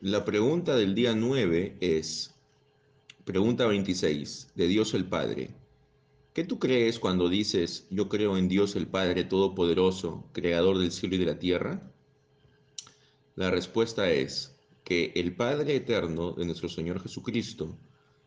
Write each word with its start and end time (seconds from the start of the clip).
La 0.00 0.24
pregunta 0.24 0.76
del 0.76 0.94
día 0.94 1.12
9 1.12 1.78
es, 1.80 2.32
pregunta 3.24 3.66
26, 3.66 4.52
de 4.54 4.68
Dios 4.68 4.94
el 4.94 5.06
Padre. 5.06 5.50
¿Qué 6.32 6.44
tú 6.44 6.60
crees 6.60 7.00
cuando 7.00 7.28
dices, 7.28 7.88
yo 7.90 8.08
creo 8.08 8.36
en 8.36 8.46
Dios 8.46 8.76
el 8.76 8.86
Padre 8.86 9.24
Todopoderoso, 9.24 10.28
Creador 10.30 10.78
del 10.78 10.92
cielo 10.92 11.16
y 11.16 11.18
de 11.18 11.26
la 11.26 11.40
tierra? 11.40 11.92
La 13.34 13.50
respuesta 13.50 14.08
es 14.08 14.54
que 14.84 15.10
el 15.16 15.34
Padre 15.34 15.74
Eterno 15.74 16.30
de 16.30 16.44
nuestro 16.44 16.68
Señor 16.68 17.02
Jesucristo, 17.02 17.76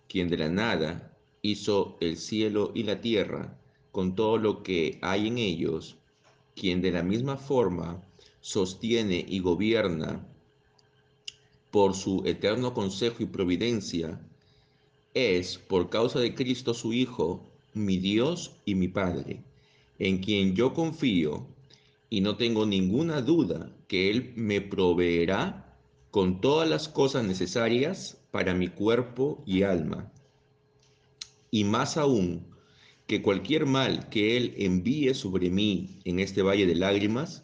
quien 0.10 0.28
de 0.28 0.40
la 0.40 0.50
nada 0.50 1.18
hizo 1.42 1.98
el 2.02 2.18
cielo 2.18 2.74
y 2.76 2.84
la 2.84 3.00
tierra, 3.00 3.58
con 3.94 4.16
todo 4.16 4.38
lo 4.38 4.62
que 4.62 5.00
hay 5.02 5.30
en 5.30 5.38
ellos, 5.38 5.96
quien 6.54 6.82
de 6.82 6.92
la 6.92 7.02
misma 7.02 7.38
forma 7.38 8.04
sostiene 8.42 9.26
y 9.26 9.40
gobierna 9.40 10.28
por 11.72 11.96
su 11.96 12.22
eterno 12.26 12.74
consejo 12.74 13.24
y 13.24 13.26
providencia, 13.26 14.20
es, 15.14 15.58
por 15.58 15.90
causa 15.90 16.20
de 16.20 16.36
Cristo 16.36 16.74
su 16.74 16.94
Hijo, 16.94 17.50
mi 17.74 17.98
Dios 17.98 18.52
y 18.66 18.76
mi 18.76 18.90
Padre, 18.90 19.42
en 19.98 20.20
quien 20.20 20.54
yo 20.54 20.74
confío 20.74 21.48
y 22.10 22.20
no 22.22 22.36
tengo 22.36 22.66
ninguna 22.66 23.22
duda 23.22 23.74
que 23.88 24.10
Él 24.10 24.34
me 24.36 24.60
proveerá 24.60 25.78
con 26.12 26.42
todas 26.42 26.70
las 26.70 26.90
cosas 26.90 27.24
necesarias 27.24 28.18
para 28.32 28.54
mi 28.54 28.68
cuerpo 28.68 29.42
y 29.46 29.64
alma. 29.64 30.12
Y 31.52 31.64
más 31.64 31.96
aún, 31.96 32.46
que 33.08 33.22
cualquier 33.22 33.66
mal 33.66 34.10
que 34.10 34.36
Él 34.36 34.54
envíe 34.58 35.14
sobre 35.14 35.50
mí 35.50 36.00
en 36.04 36.20
este 36.20 36.42
valle 36.42 36.66
de 36.66 36.76
lágrimas, 36.76 37.44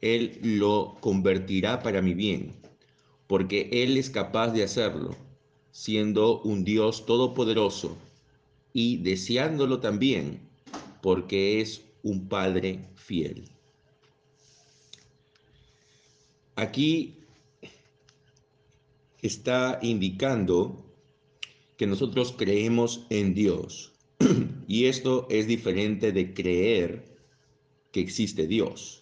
Él 0.00 0.38
lo 0.42 0.96
convertirá 1.00 1.82
para 1.82 2.00
mi 2.00 2.14
bien 2.14 2.65
porque 3.26 3.68
Él 3.72 3.96
es 3.96 4.10
capaz 4.10 4.48
de 4.52 4.62
hacerlo, 4.62 5.16
siendo 5.72 6.40
un 6.42 6.64
Dios 6.64 7.06
todopoderoso 7.06 7.96
y 8.72 8.98
deseándolo 8.98 9.80
también, 9.80 10.40
porque 11.02 11.60
es 11.60 11.82
un 12.02 12.28
Padre 12.28 12.80
fiel. 12.94 13.50
Aquí 16.56 17.14
está 19.22 19.78
indicando 19.82 20.84
que 21.76 21.86
nosotros 21.86 22.34
creemos 22.36 23.06
en 23.10 23.34
Dios. 23.34 23.92
Y 24.68 24.86
esto 24.86 25.28
es 25.30 25.46
diferente 25.46 26.10
de 26.10 26.34
creer 26.34 27.04
que 27.92 28.00
existe 28.00 28.48
Dios. 28.48 29.00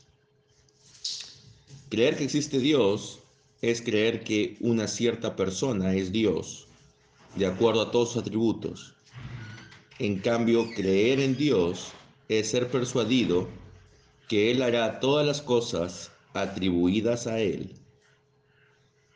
Creer 1.88 2.18
que 2.18 2.24
existe 2.24 2.58
Dios 2.58 3.23
es 3.70 3.80
creer 3.80 4.24
que 4.24 4.58
una 4.60 4.86
cierta 4.86 5.36
persona 5.36 5.94
es 5.94 6.12
Dios, 6.12 6.66
de 7.34 7.46
acuerdo 7.46 7.80
a 7.80 7.90
todos 7.90 8.12
sus 8.12 8.22
atributos. 8.22 8.94
En 9.98 10.18
cambio, 10.18 10.68
creer 10.76 11.18
en 11.18 11.34
Dios 11.34 11.92
es 12.28 12.50
ser 12.50 12.68
persuadido 12.68 13.48
que 14.28 14.50
Él 14.50 14.62
hará 14.62 15.00
todas 15.00 15.26
las 15.26 15.40
cosas 15.40 16.12
atribuidas 16.34 17.26
a 17.26 17.40
Él 17.40 17.72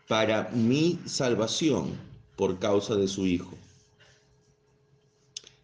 para 0.07 0.49
mi 0.55 0.99
salvación 1.05 1.99
por 2.35 2.59
causa 2.59 2.95
de 2.95 3.07
su 3.09 3.27
Hijo. 3.27 3.55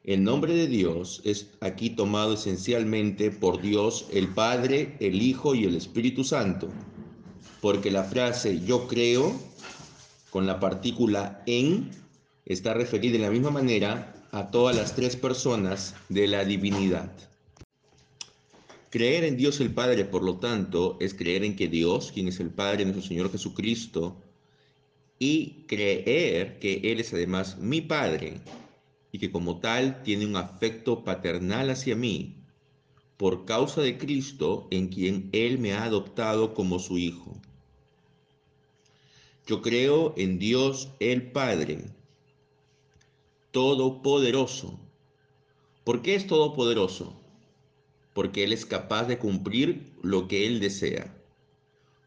El 0.03 0.23
nombre 0.25 0.53
de 0.53 0.67
Dios 0.67 1.23
es 1.25 1.49
aquí 1.61 1.89
tomado 1.89 2.35
esencialmente 2.35 3.31
por 3.31 3.63
Dios 3.63 4.09
el 4.13 4.29
Padre, 4.29 4.95
el 5.01 5.23
Hijo 5.23 5.55
y 5.55 5.65
el 5.65 5.75
Espíritu 5.75 6.23
Santo 6.23 6.69
porque 7.65 7.91
la 7.91 8.05
frase 8.05 8.61
yo 8.61 8.87
creo 8.87 9.35
con 10.29 10.47
la 10.47 10.61
partícula 10.61 11.43
en 11.47 11.93
está 12.45 12.75
referida 12.75 13.15
de 13.15 13.21
la 13.21 13.31
misma 13.31 13.51
manera 13.51 14.15
a 14.33 14.51
todas 14.51 14.77
las 14.77 14.95
tres 14.95 15.17
personas 15.17 15.95
de 16.11 16.27
la 16.27 16.45
divinidad. 16.45 17.11
Creer 18.91 19.25
en 19.25 19.39
Dios 19.39 19.61
el 19.61 19.73
Padre, 19.73 20.05
por 20.05 20.23
lo 20.23 20.37
tanto, 20.37 20.99
es 21.01 21.15
creer 21.15 21.43
en 21.43 21.57
que 21.57 21.69
Dios, 21.69 22.13
quien 22.13 22.29
es 22.29 22.39
el 22.39 22.51
Padre 22.51 22.85
nuestro 22.85 23.03
Señor 23.03 23.33
Jesucristo, 23.33 24.21
y 25.19 25.65
creer 25.67 26.59
que 26.59 26.83
Él 26.93 27.01
es 27.01 27.15
además 27.15 27.57
mi 27.57 27.81
Padre 27.81 28.43
y 29.11 29.19
que 29.19 29.33
como 29.33 29.61
tal 29.61 30.03
tiene 30.03 30.27
un 30.27 30.37
afecto 30.37 31.03
paternal 31.03 31.71
hacia 31.71 31.97
mí 31.97 32.45
por 33.17 33.47
causa 33.47 33.81
de 33.81 33.97
Cristo 33.97 34.69
en 34.71 34.89
quien 34.89 35.31
Él 35.33 35.59
me 35.59 35.73
ha 35.73 35.85
adoptado 35.85 36.53
como 36.53 36.79
su 36.79 36.99
Hijo. 36.99 37.41
Yo 39.47 39.61
creo 39.61 40.15
en 40.17 40.39
Dios 40.39 40.89
el 41.01 41.31
Padre, 41.31 41.85
todopoderoso. 43.51 44.81
¿Por 45.85 46.01
qué 46.01 46.15
es 46.15 46.27
todopoderoso? 46.27 47.15
Porque 48.15 48.45
Él 48.45 48.55
es 48.55 48.65
capaz 48.65 49.05
de 49.05 49.19
cumplir 49.19 49.93
lo 50.03 50.29
que 50.29 50.47
Él 50.47 50.61
desea. 50.61 51.15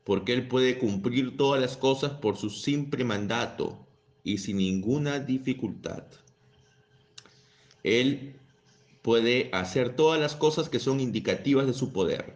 Porque 0.03 0.33
Él 0.33 0.47
puede 0.47 0.79
cumplir 0.79 1.37
todas 1.37 1.61
las 1.61 1.77
cosas 1.77 2.13
por 2.13 2.37
su 2.37 2.49
simple 2.49 3.03
mandato 3.03 3.77
y 4.23 4.39
sin 4.39 4.57
ninguna 4.57 5.19
dificultad. 5.19 6.05
Él 7.83 8.35
puede 9.03 9.51
hacer 9.53 9.95
todas 9.95 10.19
las 10.19 10.35
cosas 10.35 10.69
que 10.69 10.79
son 10.79 10.99
indicativas 10.99 11.67
de 11.67 11.73
su 11.73 11.93
poder. 11.93 12.33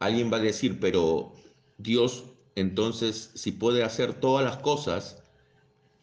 Alguien 0.00 0.30
va 0.30 0.36
a 0.36 0.40
decir, 0.40 0.78
pero 0.78 1.32
Dios 1.78 2.24
entonces, 2.58 3.30
si 3.34 3.52
puede 3.52 3.84
hacer 3.84 4.14
todas 4.14 4.44
las 4.44 4.58
cosas, 4.58 5.22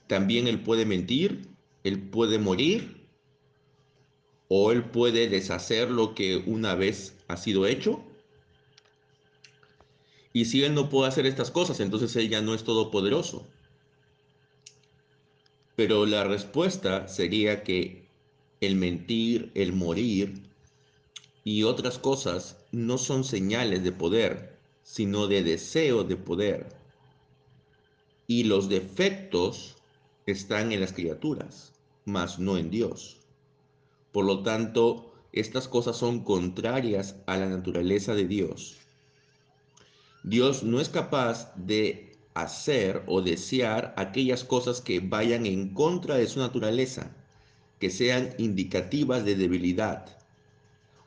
también 0.08 0.48
él 0.48 0.62
puede 0.62 0.86
mentir, 0.86 1.50
él 1.84 2.10
puede 2.10 2.40
morir, 2.40 3.08
o 4.48 4.72
él 4.72 4.84
puede 4.84 5.28
deshacer 5.28 5.90
lo 5.90 6.14
que 6.14 6.38
una 6.46 6.76
vez 6.76 7.18
ha 7.28 7.38
sido 7.38 7.66
hecho. 7.66 8.04
Y 10.34 10.46
si 10.46 10.64
él 10.64 10.74
no 10.74 10.90
puede 10.90 11.08
hacer 11.08 11.26
estas 11.26 11.52
cosas, 11.52 11.80
entonces 11.80 12.16
él 12.16 12.30
ya 12.30 12.42
no 12.42 12.54
es 12.54 12.64
todopoderoso. 12.64 13.48
Pero 15.76 16.06
la 16.06 16.24
respuesta 16.24 17.08
sería 17.08 17.64
que 17.64 18.08
el 18.62 18.76
mentir, 18.76 19.52
el 19.56 19.74
morir 19.74 20.44
y 21.44 21.64
otras 21.64 22.00
cosas 22.00 22.58
no 22.72 22.98
son 22.98 23.24
señales 23.24 23.84
de 23.84 23.92
poder, 23.92 24.55
sino 24.86 25.26
de 25.28 25.44
deseo 25.44 26.04
de 26.04 26.16
poder. 26.16 26.68
Y 28.28 28.44
los 28.44 28.70
defectos 28.70 29.76
están 30.28 30.72
en 30.72 30.80
las 30.80 30.94
criaturas, 30.94 31.74
mas 32.06 32.38
no 32.38 32.56
en 32.56 32.70
Dios. 32.70 33.18
Por 34.12 34.26
lo 34.26 34.44
tanto, 34.44 35.12
estas 35.34 35.68
cosas 35.68 35.98
son 35.98 36.24
contrarias 36.24 37.16
a 37.26 37.36
la 37.36 37.50
naturaleza 37.50 38.14
de 38.14 38.28
Dios. 38.28 38.78
Dios 40.24 40.64
no 40.64 40.80
es 40.80 40.88
capaz 40.88 41.52
de 41.56 42.16
hacer 42.36 43.04
o 43.08 43.22
desear 43.22 43.94
aquellas 43.98 44.44
cosas 44.44 44.82
que 44.82 45.00
vayan 45.00 45.48
en 45.48 45.74
contra 45.74 46.16
de 46.16 46.28
su 46.28 46.40
naturaleza, 46.40 47.16
que 47.80 47.90
sean 47.90 48.36
indicativas 48.38 49.26
de 49.26 49.36
debilidad. 49.36 50.16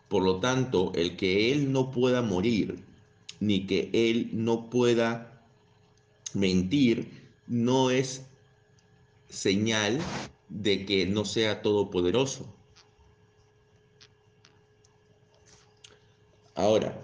Por 0.09 0.25
lo 0.25 0.41
tanto, 0.41 0.91
el 0.97 1.17
que 1.17 1.53
Él 1.53 1.71
no 1.71 1.93
pueda 1.93 2.23
morir 2.23 2.88
ni 3.41 3.67
que 3.67 3.91
Él 3.93 4.31
no 4.33 4.71
pueda 4.71 5.43
mentir, 6.35 7.31
no 7.47 7.91
es 7.91 8.23
señal 9.29 10.01
de 10.49 10.85
que 10.87 11.07
no 11.07 11.25
sea 11.25 11.63
todopoderoso. 11.63 12.47
Ahora, 16.55 17.01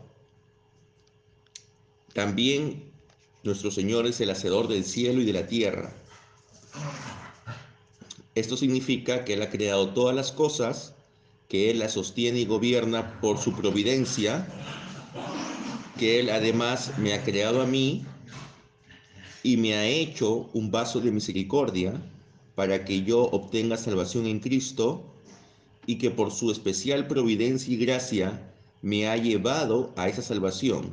también 2.13 2.91
nuestro 3.45 3.71
Señor 3.71 4.07
es 4.07 4.21
el 4.21 4.31
hacedor 4.31 4.69
del 4.69 4.85
cielo 4.85 5.21
y 5.21 5.25
de 5.25 5.33
la 5.33 5.47
tierra. 5.47 5.95
Esto 8.35 8.57
significa 8.57 9.25
que 9.25 9.35
Él 9.35 9.43
ha 9.43 9.51
creado 9.51 9.91
todas 9.91 10.17
las 10.17 10.33
cosas, 10.33 10.95
que 11.49 11.71
Él 11.71 11.79
las 11.79 11.93
sostiene 11.93 12.41
y 12.41 12.47
gobierna 12.47 13.21
por 13.21 13.39
su 13.39 13.55
providencia 13.55 14.49
que 15.99 16.21
Él 16.21 16.31
además 16.31 16.99
me 16.99 17.15
ha 17.15 17.23
creado 17.23 17.63
a 17.63 17.67
mí 17.67 18.05
y 19.43 19.57
me 19.57 19.75
ha 19.75 19.87
hecho 19.87 20.49
un 20.53 20.71
vaso 20.71 21.01
de 21.01 21.13
misericordia 21.13 21.93
para 22.55 22.85
que 22.85 23.03
yo 23.03 23.23
obtenga 23.23 23.77
salvación 23.77 24.27
en 24.27 24.41
Cristo 24.41 25.05
y 25.87 25.99
que 25.99 26.11
por 26.11 26.33
su 26.33 26.51
especial 26.51 27.07
providencia 27.07 27.73
y 27.73 27.77
gracia 27.77 28.53
me 28.83 29.09
ha 29.09 29.17
llevado 29.17 29.93
a 29.97 30.09
esa 30.09 30.23
salvación 30.23 30.93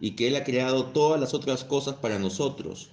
y 0.00 0.12
que 0.12 0.28
Él 0.28 0.36
ha 0.36 0.44
creado 0.44 0.86
todas 0.86 1.20
las 1.20 1.34
otras 1.34 1.62
cosas 1.62 1.96
para 1.96 2.18
nosotros, 2.18 2.90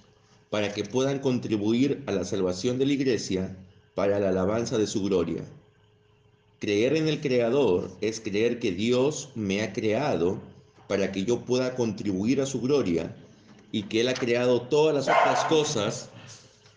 para 0.50 0.72
que 0.74 0.84
puedan 0.84 1.18
contribuir 1.20 2.02
a 2.06 2.12
la 2.12 2.24
salvación 2.24 2.78
de 2.78 2.86
la 2.86 2.92
iglesia 2.92 3.56
para 3.94 4.20
la 4.20 4.28
alabanza 4.28 4.78
de 4.78 4.86
su 4.86 5.02
gloria. 5.02 5.42
Creer 6.58 6.96
en 6.96 7.06
el 7.06 7.20
Creador 7.20 7.90
es 8.00 8.20
creer 8.20 8.58
que 8.58 8.72
Dios 8.72 9.30
me 9.36 9.62
ha 9.62 9.72
creado 9.72 10.40
para 10.88 11.12
que 11.12 11.24
yo 11.24 11.44
pueda 11.44 11.76
contribuir 11.76 12.40
a 12.40 12.46
su 12.46 12.60
gloria 12.60 13.14
y 13.70 13.84
que 13.84 14.00
Él 14.00 14.08
ha 14.08 14.14
creado 14.14 14.62
todas 14.62 14.94
las 14.94 15.04
otras 15.04 15.44
cosas 15.44 16.10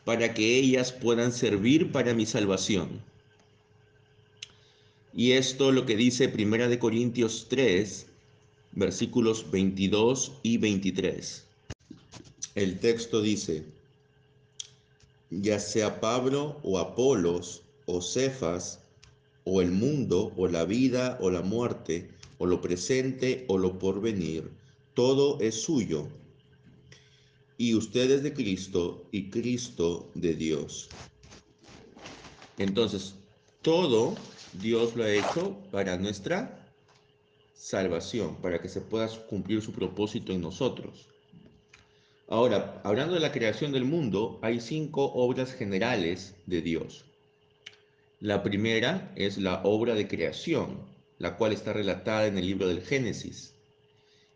para 0.05 0.33
que 0.33 0.57
ellas 0.57 0.91
puedan 0.91 1.31
servir 1.31 1.91
para 1.91 2.13
mi 2.13 2.27
salvación. 2.27 3.01
Y 5.13 5.31
esto 5.31 5.71
lo 5.71 5.85
que 5.85 5.95
dice 5.95 6.29
Primera 6.29 6.67
de 6.67 6.77
Corintios 6.77 7.47
3, 7.49 8.05
versículos 8.73 9.49
22 9.49 10.33
y 10.43 10.57
23. 10.57 11.47
El 12.53 12.79
texto 12.79 13.21
dice, 13.21 13.65
ya 15.31 15.59
sea 15.59 15.99
Pablo 15.99 16.59
o 16.63 16.77
Apolos 16.77 17.63
o 17.87 18.01
Cefas 18.01 18.80
o 19.43 19.61
el 19.61 19.71
mundo 19.71 20.33
o 20.37 20.47
la 20.47 20.65
vida 20.65 21.17
o 21.21 21.29
la 21.29 21.41
muerte 21.41 22.09
o 22.37 22.45
lo 22.45 22.61
presente 22.61 23.45
o 23.47 23.57
lo 23.57 23.77
porvenir, 23.77 24.49
todo 24.93 25.39
es 25.39 25.61
suyo. 25.61 26.07
Y 27.57 27.75
ustedes 27.75 28.23
de 28.23 28.33
Cristo 28.33 29.05
y 29.11 29.29
Cristo 29.29 30.09
de 30.15 30.33
Dios. 30.33 30.89
Entonces, 32.57 33.15
todo 33.61 34.15
Dios 34.53 34.95
lo 34.95 35.03
ha 35.03 35.11
hecho 35.11 35.55
para 35.71 35.97
nuestra 35.97 36.67
salvación, 37.53 38.35
para 38.37 38.61
que 38.61 38.69
se 38.69 38.81
pueda 38.81 39.07
cumplir 39.29 39.61
su 39.61 39.71
propósito 39.71 40.33
en 40.33 40.41
nosotros. 40.41 41.07
Ahora, 42.27 42.81
hablando 42.83 43.13
de 43.13 43.19
la 43.19 43.31
creación 43.31 43.71
del 43.71 43.85
mundo, 43.85 44.39
hay 44.41 44.59
cinco 44.59 45.11
obras 45.13 45.53
generales 45.53 46.33
de 46.47 46.61
Dios. 46.61 47.05
La 48.21 48.43
primera 48.43 49.11
es 49.15 49.39
la 49.39 49.63
obra 49.63 49.95
de 49.95 50.07
creación, 50.07 50.85
la 51.17 51.37
cual 51.37 51.53
está 51.53 51.73
relatada 51.73 52.27
en 52.27 52.37
el 52.37 52.45
libro 52.45 52.67
del 52.67 52.83
Génesis 52.83 53.55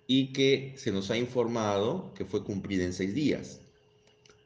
y 0.07 0.33
que 0.33 0.73
se 0.75 0.91
nos 0.91 1.11
ha 1.11 1.17
informado 1.17 2.11
que 2.15 2.25
fue 2.25 2.43
cumplida 2.43 2.83
en 2.83 2.93
seis 2.93 3.13
días. 3.13 3.61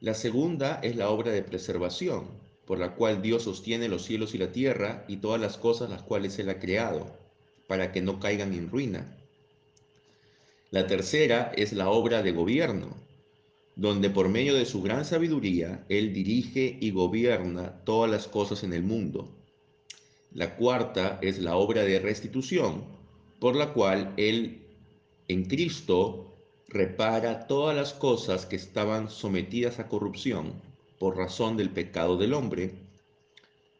La 0.02 0.12
segunda 0.12 0.78
es 0.82 0.94
la 0.94 1.08
obra 1.08 1.32
de 1.32 1.42
preservación, 1.42 2.26
por 2.66 2.78
la 2.78 2.94
cual 2.96 3.22
Dios 3.22 3.44
sostiene 3.44 3.88
los 3.88 4.04
cielos 4.04 4.34
y 4.34 4.38
la 4.38 4.52
tierra 4.52 5.06
y 5.08 5.16
todas 5.16 5.40
las 5.40 5.56
cosas 5.56 5.88
las 5.88 6.02
cuales 6.02 6.38
Él 6.38 6.50
ha 6.50 6.58
creado, 6.58 7.18
para 7.66 7.92
que 7.92 8.02
no 8.02 8.20
caigan 8.20 8.52
en 8.52 8.68
ruina. 8.68 9.16
La 10.70 10.86
tercera 10.86 11.50
es 11.56 11.72
la 11.72 11.88
obra 11.88 12.22
de 12.22 12.32
gobierno, 12.32 12.94
donde 13.76 14.10
por 14.10 14.28
medio 14.28 14.54
de 14.54 14.66
su 14.66 14.82
gran 14.82 15.04
sabiduría 15.04 15.84
Él 15.88 16.12
dirige 16.12 16.76
y 16.80 16.90
gobierna 16.90 17.82
todas 17.84 18.10
las 18.10 18.28
cosas 18.28 18.62
en 18.62 18.72
el 18.72 18.82
mundo. 18.82 19.28
La 20.32 20.56
cuarta 20.56 21.18
es 21.22 21.38
la 21.38 21.56
obra 21.56 21.82
de 21.82 21.98
restitución, 21.98 22.84
por 23.38 23.56
la 23.56 23.72
cual 23.72 24.14
Él 24.16 24.62
en 25.28 25.44
Cristo 25.46 26.36
repara 26.68 27.46
todas 27.46 27.74
las 27.74 27.92
cosas 27.92 28.46
que 28.46 28.56
estaban 28.56 29.10
sometidas 29.10 29.78
a 29.78 29.88
corrupción 29.88 30.52
por 31.00 31.16
razón 31.16 31.56
del 31.56 31.70
pecado 31.70 32.16
del 32.16 32.34
hombre. 32.34 32.74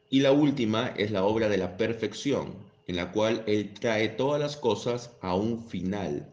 Y 0.08 0.20
la 0.20 0.32
última 0.32 0.88
es 0.96 1.12
la 1.12 1.24
obra 1.24 1.48
de 1.48 1.58
la 1.58 1.76
perfección, 1.76 2.54
en 2.88 2.96
la 2.96 3.12
cual 3.12 3.44
Él 3.46 3.74
trae 3.74 4.08
todas 4.08 4.40
las 4.40 4.56
cosas 4.56 5.12
a 5.20 5.36
un 5.36 5.62
final, 5.68 6.28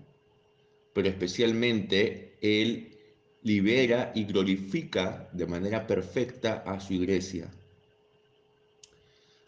pero 0.94 1.10
especialmente 1.10 2.38
Él 2.42 2.97
libera 3.48 4.12
y 4.14 4.26
glorifica 4.26 5.30
de 5.32 5.48
manera 5.48 5.88
perfecta 5.88 6.64
a 6.66 6.82
su 6.82 6.92
iglesia. 6.92 7.50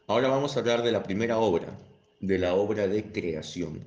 Ahora 0.08 0.30
vamos 0.30 0.56
a 0.56 0.62
hablar 0.62 0.84
de 0.84 0.94
la 0.94 1.04
primera 1.04 1.38
obra, 1.38 1.78
de 2.22 2.38
la 2.38 2.54
obra 2.54 2.88
de 2.88 3.12
creación. 3.12 3.82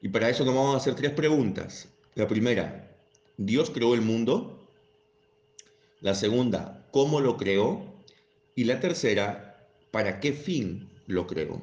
Y 0.00 0.08
para 0.08 0.28
eso 0.28 0.44
nos 0.44 0.52
vamos 0.52 0.74
a 0.74 0.78
hacer 0.78 0.96
tres 0.96 1.12
preguntas. 1.12 1.88
La 2.16 2.26
primera, 2.26 2.90
¿Dios 3.36 3.70
creó 3.70 3.94
el 3.94 4.00
mundo? 4.00 4.66
La 6.00 6.16
segunda, 6.16 6.84
¿cómo 6.90 7.20
lo 7.20 7.36
creó? 7.36 7.84
Y 8.56 8.64
la 8.64 8.80
tercera, 8.80 9.68
¿para 9.92 10.18
qué 10.18 10.32
fin 10.32 10.90
lo 11.06 11.28
creó? 11.28 11.62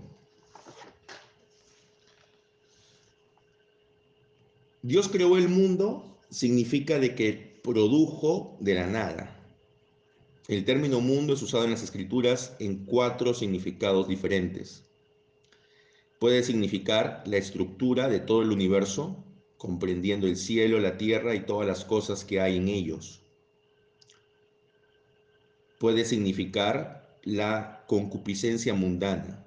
Dios 4.81 5.09
creó 5.09 5.35
el 5.35 5.49
mundo 5.49 6.09
significa 6.29 6.99
de 6.99 7.15
que 7.15 7.59
produjo 7.63 8.57
de 8.59 8.75
la 8.75 8.87
nada. 8.87 9.35
El 10.47 10.65
término 10.65 10.99
mundo 11.01 11.33
es 11.33 11.41
usado 11.41 11.65
en 11.65 11.71
las 11.71 11.83
escrituras 11.83 12.55
en 12.59 12.85
cuatro 12.85 13.33
significados 13.33 14.07
diferentes. 14.07 14.83
Puede 16.19 16.43
significar 16.43 17.23
la 17.25 17.37
estructura 17.37 18.09
de 18.09 18.19
todo 18.19 18.41
el 18.41 18.51
universo, 18.51 19.23
comprendiendo 19.57 20.27
el 20.27 20.37
cielo, 20.37 20.79
la 20.79 20.97
tierra 20.97 21.35
y 21.35 21.45
todas 21.45 21.67
las 21.67 21.85
cosas 21.85 22.25
que 22.25 22.41
hay 22.41 22.57
en 22.57 22.67
ellos. 22.67 23.21
Puede 25.79 26.03
significar 26.05 27.19
la 27.23 27.85
concupiscencia 27.87 28.73
mundana. 28.73 29.45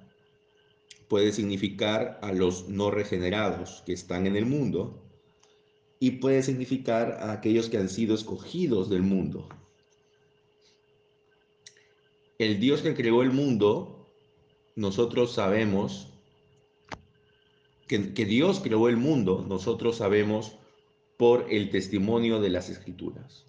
Puede 1.07 1.31
significar 1.31 2.19
a 2.21 2.31
los 2.31 2.69
no 2.69 2.91
regenerados 2.91 3.83
que 3.85 3.93
están 3.93 4.25
en 4.25 4.35
el 4.35 4.45
mundo 4.45 5.02
y 6.03 6.11
puede 6.11 6.43
significar 6.43 7.13
a 7.21 7.31
aquellos 7.31 7.69
que 7.69 7.77
han 7.77 7.87
sido 7.87 8.13
escogidos 8.13 8.89
del 8.89 9.03
mundo. 9.03 9.47
El 12.37 12.59
Dios 12.59 12.81
que 12.81 12.93
creó 12.93 13.21
el 13.21 13.31
mundo, 13.31 14.09
nosotros 14.75 15.31
sabemos 15.31 16.09
que, 17.87 18.13
que, 18.13 18.25
Dios 18.25 18.59
creó 18.59 18.89
el 18.89 18.97
mundo, 18.97 19.45
nosotros 19.47 19.95
sabemos 19.95 20.57
por 21.15 21.45
el 21.49 21.69
testimonio 21.69 22.41
de 22.41 22.49
las 22.49 22.69
escrituras. 22.69 23.45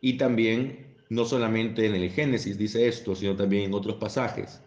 Y 0.00 0.14
también, 0.14 0.96
no 1.08 1.24
solamente 1.24 1.86
en 1.86 1.94
el 1.94 2.10
Génesis 2.10 2.58
dice 2.58 2.88
esto, 2.88 3.14
sino 3.14 3.36
también 3.36 3.66
en 3.66 3.74
otros 3.74 3.94
pasajes. 3.94 4.60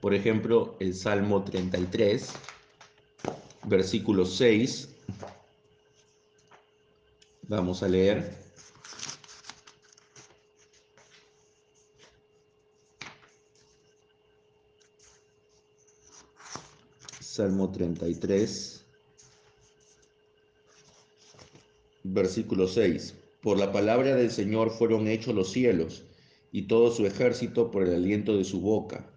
Por 0.00 0.14
ejemplo, 0.14 0.76
el 0.78 0.94
Salmo 0.94 1.42
33, 1.42 2.32
versículo 3.66 4.26
6. 4.26 4.88
Vamos 7.48 7.82
a 7.82 7.88
leer. 7.88 8.44
Salmo 17.20 17.72
33, 17.72 18.84
versículo 22.04 22.68
6. 22.68 23.14
Por 23.42 23.58
la 23.58 23.72
palabra 23.72 24.14
del 24.14 24.30
Señor 24.30 24.70
fueron 24.70 25.08
hechos 25.08 25.34
los 25.34 25.50
cielos 25.50 26.04
y 26.52 26.68
todo 26.68 26.92
su 26.92 27.06
ejército 27.06 27.72
por 27.72 27.82
el 27.82 27.94
aliento 27.94 28.36
de 28.36 28.44
su 28.44 28.60
boca. 28.60 29.13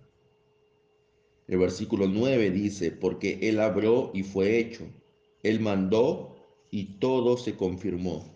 El 1.48 1.60
versículo 1.60 2.08
9 2.08 2.52
dice, 2.52 2.92
porque 2.92 3.40
Él 3.42 3.60
abrió 3.62 4.12
y 4.14 4.24
fue 4.24 4.60
hecho, 4.60 4.86
Él 5.44 5.62
mandó 5.62 6.36
y 6.72 7.00
todo 7.00 7.38
se 7.38 7.56
confirmó. 7.56 8.36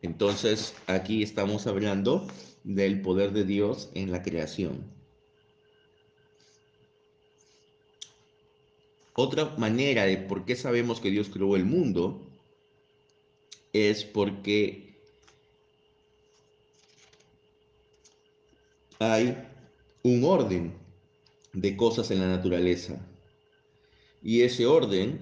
Entonces, 0.00 0.74
aquí 0.86 1.24
estamos 1.24 1.66
hablando 1.66 2.28
del 2.62 3.00
poder 3.00 3.32
de 3.32 3.44
Dios 3.44 3.90
en 3.94 4.12
la 4.12 4.22
creación. 4.22 4.84
Otra 9.14 9.56
manera 9.56 10.04
de 10.04 10.18
por 10.18 10.44
qué 10.44 10.54
sabemos 10.54 11.00
que 11.00 11.10
Dios 11.10 11.28
creó 11.28 11.56
el 11.56 11.64
mundo 11.64 12.30
es 13.72 14.04
porque 14.04 14.96
hay 19.00 19.47
un 20.08 20.24
orden 20.24 20.72
de 21.52 21.76
cosas 21.76 22.10
en 22.10 22.20
la 22.20 22.28
naturaleza. 22.28 23.06
Y 24.22 24.42
ese 24.42 24.66
orden 24.66 25.20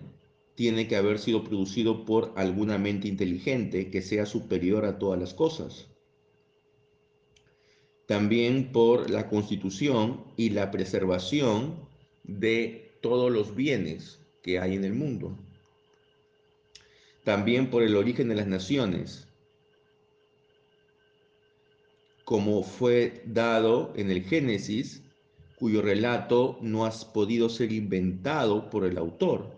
tiene 0.55 0.89
que 0.89 0.97
haber 0.97 1.19
sido 1.19 1.45
producido 1.45 2.05
por 2.05 2.33
alguna 2.37 2.79
mente 2.79 3.09
inteligente 3.09 3.91
que 3.91 4.01
sea 4.01 4.27
superior 4.27 4.85
a 4.85 4.99
todas 4.99 5.21
las 5.21 5.35
cosas. 5.35 5.89
También 8.07 8.73
por 8.73 9.11
la 9.11 9.29
constitución 9.29 10.25
y 10.37 10.51
la 10.51 10.71
preservación 10.71 11.75
de 12.23 12.93
todos 13.03 13.31
los 13.31 13.55
bienes 13.55 14.21
que 14.43 14.59
hay 14.61 14.75
en 14.75 14.85
el 14.85 14.95
mundo. 14.95 15.37
También 17.25 17.71
por 17.71 17.83
el 17.83 17.97
origen 17.97 18.29
de 18.29 18.37
las 18.37 18.47
naciones, 18.47 19.26
como 22.27 22.65
fue 22.65 23.23
dado 23.25 23.93
en 23.95 24.11
el 24.11 24.25
Génesis, 24.25 25.01
cuyo 25.55 25.81
relato 25.81 26.59
no 26.61 26.85
ha 26.85 26.91
podido 27.15 27.49
ser 27.49 27.71
inventado 27.71 28.69
por 28.69 28.85
el 28.85 28.99
autor, 28.99 29.55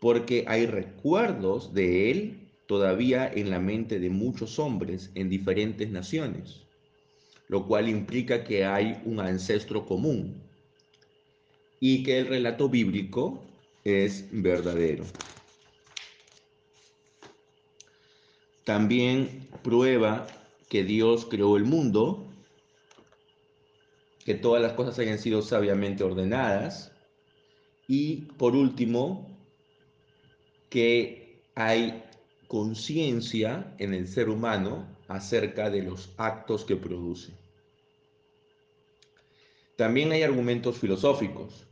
porque 0.00 0.46
hay 0.48 0.64
recuerdos 0.64 1.74
de 1.74 2.10
él 2.10 2.48
todavía 2.66 3.30
en 3.30 3.50
la 3.50 3.60
mente 3.60 4.00
de 4.00 4.08
muchos 4.08 4.58
hombres 4.58 5.10
en 5.14 5.28
diferentes 5.28 5.90
naciones, 5.90 6.62
lo 7.48 7.66
cual 7.66 7.90
implica 7.90 8.42
que 8.42 8.64
hay 8.64 8.98
un 9.04 9.20
ancestro 9.20 9.84
común. 9.84 10.42
y 11.78 12.02
que 12.02 12.18
el 12.20 12.26
relato 12.28 12.70
bíblico 12.70 13.44
es 13.84 14.26
verdadero. 14.32 15.04
También 18.64 19.46
prueba 19.62 20.26
que 20.68 20.84
Dios 20.84 21.26
creó 21.26 21.56
el 21.56 21.64
mundo, 21.64 22.28
que 24.24 24.34
todas 24.34 24.60
las 24.60 24.72
cosas 24.72 24.98
hayan 24.98 25.18
sido 25.18 25.42
sabiamente 25.42 26.02
ordenadas 26.02 26.92
y 27.86 28.22
por 28.38 28.56
último, 28.56 29.36
que 30.68 31.40
hay 31.54 32.02
conciencia 32.48 33.74
en 33.78 33.94
el 33.94 34.08
ser 34.08 34.28
humano 34.28 34.86
acerca 35.08 35.70
de 35.70 35.82
los 35.82 36.12
actos 36.16 36.64
que 36.64 36.76
produce. 36.76 37.32
También 39.76 40.10
hay 40.12 40.22
argumentos 40.22 40.78
filosóficos. 40.78 41.66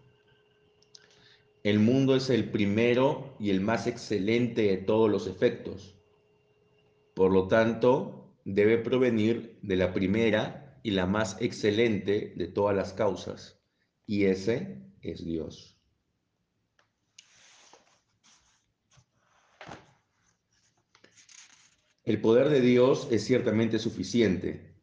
El 1.62 1.80
mundo 1.80 2.14
es 2.14 2.28
el 2.28 2.50
primero 2.50 3.34
y 3.40 3.50
el 3.50 3.60
más 3.60 3.86
excelente 3.86 4.62
de 4.62 4.76
todos 4.76 5.10
los 5.10 5.26
efectos. 5.26 5.94
Por 7.14 7.32
lo 7.32 7.48
tanto, 7.48 8.23
debe 8.44 8.78
provenir 8.78 9.58
de 9.62 9.76
la 9.76 9.92
primera 9.92 10.78
y 10.82 10.90
la 10.90 11.06
más 11.06 11.40
excelente 11.40 12.34
de 12.36 12.46
todas 12.46 12.76
las 12.76 12.92
causas, 12.92 13.58
y 14.06 14.24
ese 14.26 14.82
es 15.00 15.24
Dios. 15.24 15.78
El 22.04 22.20
poder 22.20 22.50
de 22.50 22.60
Dios 22.60 23.08
es 23.10 23.24
ciertamente 23.24 23.78
suficiente, 23.78 24.74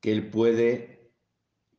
que 0.00 0.12
Él 0.12 0.30
puede 0.30 1.12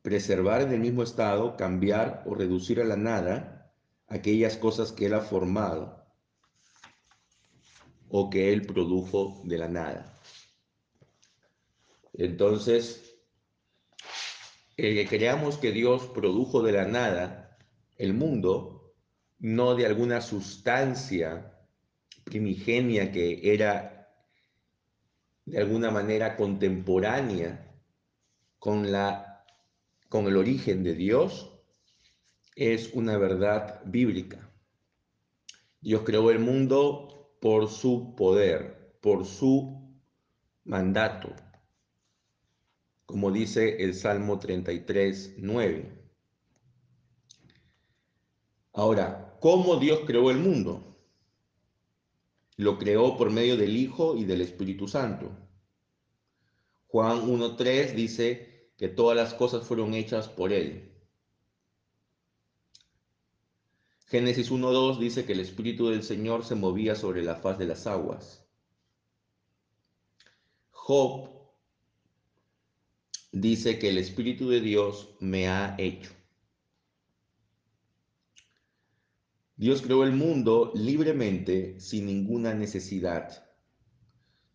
preservar 0.02 0.60
en 0.60 0.72
el 0.72 0.80
mismo 0.80 1.02
estado, 1.02 1.56
cambiar 1.56 2.22
o 2.26 2.34
reducir 2.34 2.78
a 2.78 2.84
la 2.84 2.96
nada 2.96 3.72
aquellas 4.06 4.58
cosas 4.58 4.92
que 4.92 5.06
Él 5.06 5.14
ha 5.14 5.20
formado 5.20 6.04
o 8.10 8.28
que 8.28 8.52
Él 8.52 8.66
produjo 8.66 9.40
de 9.44 9.56
la 9.56 9.68
nada. 9.68 10.11
Entonces, 12.14 13.18
el 14.76 14.94
que 14.94 15.06
creamos 15.06 15.58
que 15.58 15.72
Dios 15.72 16.06
produjo 16.14 16.62
de 16.62 16.72
la 16.72 16.86
nada 16.86 17.58
el 17.96 18.14
mundo, 18.14 18.94
no 19.38 19.74
de 19.74 19.86
alguna 19.86 20.20
sustancia 20.20 21.58
primigenia 22.24 23.12
que 23.12 23.52
era 23.52 23.92
de 25.44 25.58
alguna 25.58 25.90
manera 25.90 26.36
contemporánea 26.36 27.72
con, 28.58 28.92
la, 28.92 29.44
con 30.08 30.26
el 30.26 30.36
origen 30.36 30.84
de 30.84 30.94
Dios, 30.94 31.50
es 32.54 32.92
una 32.92 33.16
verdad 33.18 33.82
bíblica. 33.84 34.50
Dios 35.80 36.02
creó 36.04 36.30
el 36.30 36.38
mundo 36.38 37.36
por 37.40 37.68
su 37.68 38.14
poder, 38.14 38.96
por 39.00 39.26
su 39.26 40.00
mandato, 40.64 41.34
como 43.12 43.30
dice 43.30 43.84
el 43.84 43.94
Salmo 43.94 44.38
33, 44.38 45.34
9. 45.36 46.02
Ahora, 48.72 49.36
¿cómo 49.38 49.76
Dios 49.76 50.00
creó 50.06 50.30
el 50.30 50.38
mundo? 50.38 50.96
Lo 52.56 52.78
creó 52.78 53.18
por 53.18 53.30
medio 53.30 53.58
del 53.58 53.76
Hijo 53.76 54.16
y 54.16 54.24
del 54.24 54.40
Espíritu 54.40 54.88
Santo. 54.88 55.30
Juan 56.86 57.20
1.3 57.28 57.92
dice 57.92 58.70
que 58.78 58.88
todas 58.88 59.14
las 59.14 59.34
cosas 59.34 59.66
fueron 59.66 59.92
hechas 59.92 60.28
por 60.28 60.50
Él. 60.50 60.94
Génesis 64.06 64.50
1.2 64.50 64.98
dice 64.98 65.26
que 65.26 65.34
el 65.34 65.40
Espíritu 65.40 65.90
del 65.90 66.02
Señor 66.02 66.46
se 66.46 66.54
movía 66.54 66.94
sobre 66.94 67.22
la 67.22 67.36
faz 67.36 67.58
de 67.58 67.66
las 67.66 67.86
aguas. 67.86 68.46
Job 70.70 71.41
dice 73.32 73.78
que 73.78 73.88
el 73.88 73.98
Espíritu 73.98 74.48
de 74.48 74.60
Dios 74.60 75.16
me 75.18 75.48
ha 75.48 75.74
hecho. 75.78 76.12
Dios 79.56 79.80
creó 79.80 80.04
el 80.04 80.12
mundo 80.12 80.72
libremente, 80.74 81.80
sin 81.80 82.06
ninguna 82.06 82.52
necesidad. 82.52 83.48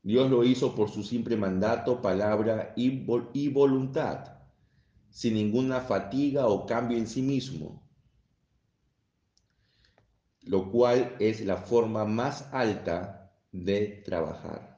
Dios 0.03 0.29
lo 0.29 0.43
hizo 0.43 0.75
por 0.75 0.89
su 0.89 1.03
simple 1.03 1.36
mandato, 1.36 2.01
palabra 2.01 2.74
y, 2.75 3.50
voluntad, 3.50 4.38
sin 5.10 5.34
ninguna 5.34 5.81
fatiga 5.81 6.48
o 6.48 6.65
cambio 6.65 6.98
en 6.98 7.07
sí 7.07 7.22
mismo, 7.22 7.88
lo 10.43 10.72
cual 10.72 11.15
es 11.19 11.41
la 11.46 11.57
forma 11.57 12.05
más 12.05 12.53
alta 12.53 13.34
de 13.51 14.01
trabajar. 14.05 14.76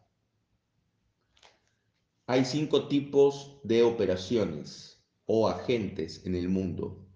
Hay 2.29 2.45
cinco 2.45 2.87
tipos 2.87 3.59
de 3.63 3.81
operaciones 3.81 5.03
o 5.25 5.47
agentes 5.47 6.23
en 6.27 6.35
el 6.35 6.47
mundo. 6.47 7.09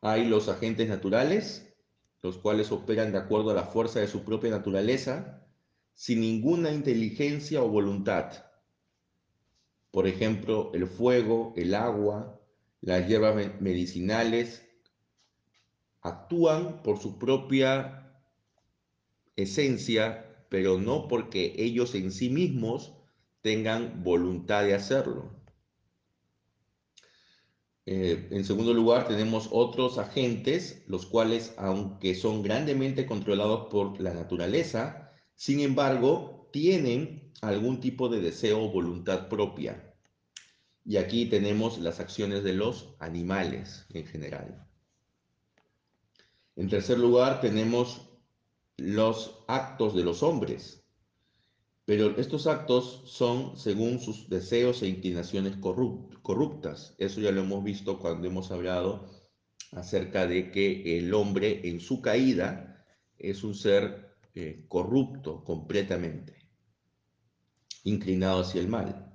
Hay 0.00 0.24
los 0.24 0.48
agentes 0.48 0.88
naturales, 0.88 1.76
los 2.22 2.38
cuales 2.38 2.72
operan 2.72 3.12
de 3.12 3.18
acuerdo 3.18 3.50
a 3.50 3.54
la 3.54 3.64
fuerza 3.64 4.00
de 4.00 4.08
su 4.08 4.24
propia 4.24 4.50
naturaleza, 4.50 5.46
sin 5.92 6.22
ninguna 6.22 6.72
inteligencia 6.72 7.62
o 7.62 7.68
voluntad. 7.68 8.32
Por 9.90 10.06
ejemplo, 10.06 10.70
el 10.72 10.86
fuego, 10.86 11.52
el 11.54 11.74
agua, 11.74 12.40
las 12.80 13.06
hierbas 13.06 13.60
medicinales, 13.60 14.66
actúan 16.00 16.82
por 16.82 16.98
su 16.98 17.18
propia 17.18 18.10
esencia, 19.36 20.46
pero 20.48 20.80
no 20.80 21.08
porque 21.08 21.52
ellos 21.58 21.94
en 21.94 22.10
sí 22.10 22.30
mismos 22.30 23.03
tengan 23.44 24.02
voluntad 24.02 24.64
de 24.64 24.72
hacerlo. 24.72 25.30
Eh, 27.84 28.28
en 28.30 28.42
segundo 28.42 28.72
lugar, 28.72 29.06
tenemos 29.06 29.50
otros 29.52 29.98
agentes, 29.98 30.82
los 30.86 31.04
cuales, 31.04 31.52
aunque 31.58 32.14
son 32.14 32.42
grandemente 32.42 33.04
controlados 33.04 33.66
por 33.70 34.00
la 34.00 34.14
naturaleza, 34.14 35.12
sin 35.34 35.60
embargo, 35.60 36.48
tienen 36.54 37.34
algún 37.42 37.80
tipo 37.80 38.08
de 38.08 38.22
deseo 38.22 38.62
o 38.62 38.72
voluntad 38.72 39.28
propia. 39.28 39.94
Y 40.86 40.96
aquí 40.96 41.26
tenemos 41.26 41.78
las 41.78 42.00
acciones 42.00 42.44
de 42.44 42.54
los 42.54 42.94
animales 42.98 43.84
en 43.90 44.06
general. 44.06 44.66
En 46.56 46.70
tercer 46.70 46.98
lugar, 46.98 47.42
tenemos 47.42 48.08
los 48.78 49.44
actos 49.48 49.94
de 49.94 50.02
los 50.02 50.22
hombres, 50.22 50.83
pero 51.84 52.16
estos 52.18 52.46
actos 52.46 53.02
son 53.06 53.58
según 53.58 54.00
sus 54.00 54.28
deseos 54.30 54.82
e 54.82 54.88
inclinaciones 54.88 55.56
corruptas. 55.56 56.94
Eso 56.98 57.20
ya 57.20 57.30
lo 57.30 57.42
hemos 57.42 57.62
visto 57.62 57.98
cuando 57.98 58.26
hemos 58.26 58.50
hablado 58.50 59.10
acerca 59.72 60.26
de 60.26 60.50
que 60.50 60.98
el 60.98 61.12
hombre 61.12 61.68
en 61.68 61.80
su 61.80 62.00
caída 62.00 62.86
es 63.18 63.44
un 63.44 63.54
ser 63.54 64.16
eh, 64.34 64.64
corrupto 64.68 65.44
completamente, 65.44 66.48
inclinado 67.84 68.40
hacia 68.40 68.60
el 68.60 68.68
mal. 68.68 69.12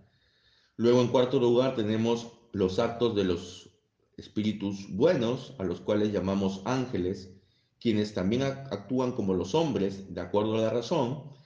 Luego, 0.75 1.01
en 1.01 1.07
cuarto 1.07 1.39
lugar, 1.39 1.75
tenemos 1.75 2.31
los 2.53 2.79
actos 2.79 3.15
de 3.15 3.23
los 3.23 3.69
espíritus 4.15 4.87
buenos, 4.89 5.55
a 5.57 5.63
los 5.63 5.81
cuales 5.81 6.11
llamamos 6.11 6.61
ángeles, 6.65 7.33
quienes 7.79 8.13
también 8.13 8.43
actúan 8.43 9.13
como 9.13 9.33
los 9.33 9.55
hombres, 9.55 10.13
de 10.13 10.21
acuerdo 10.21 10.55
a 10.55 10.61
la 10.61 10.69
razón, 10.69 11.38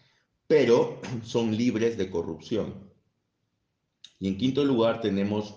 pero 0.48 1.02
son 1.24 1.56
libres 1.56 1.98
de 1.98 2.10
corrupción. 2.10 2.92
Y 4.20 4.28
en 4.28 4.38
quinto 4.38 4.64
lugar 4.64 5.02
tenemos 5.02 5.56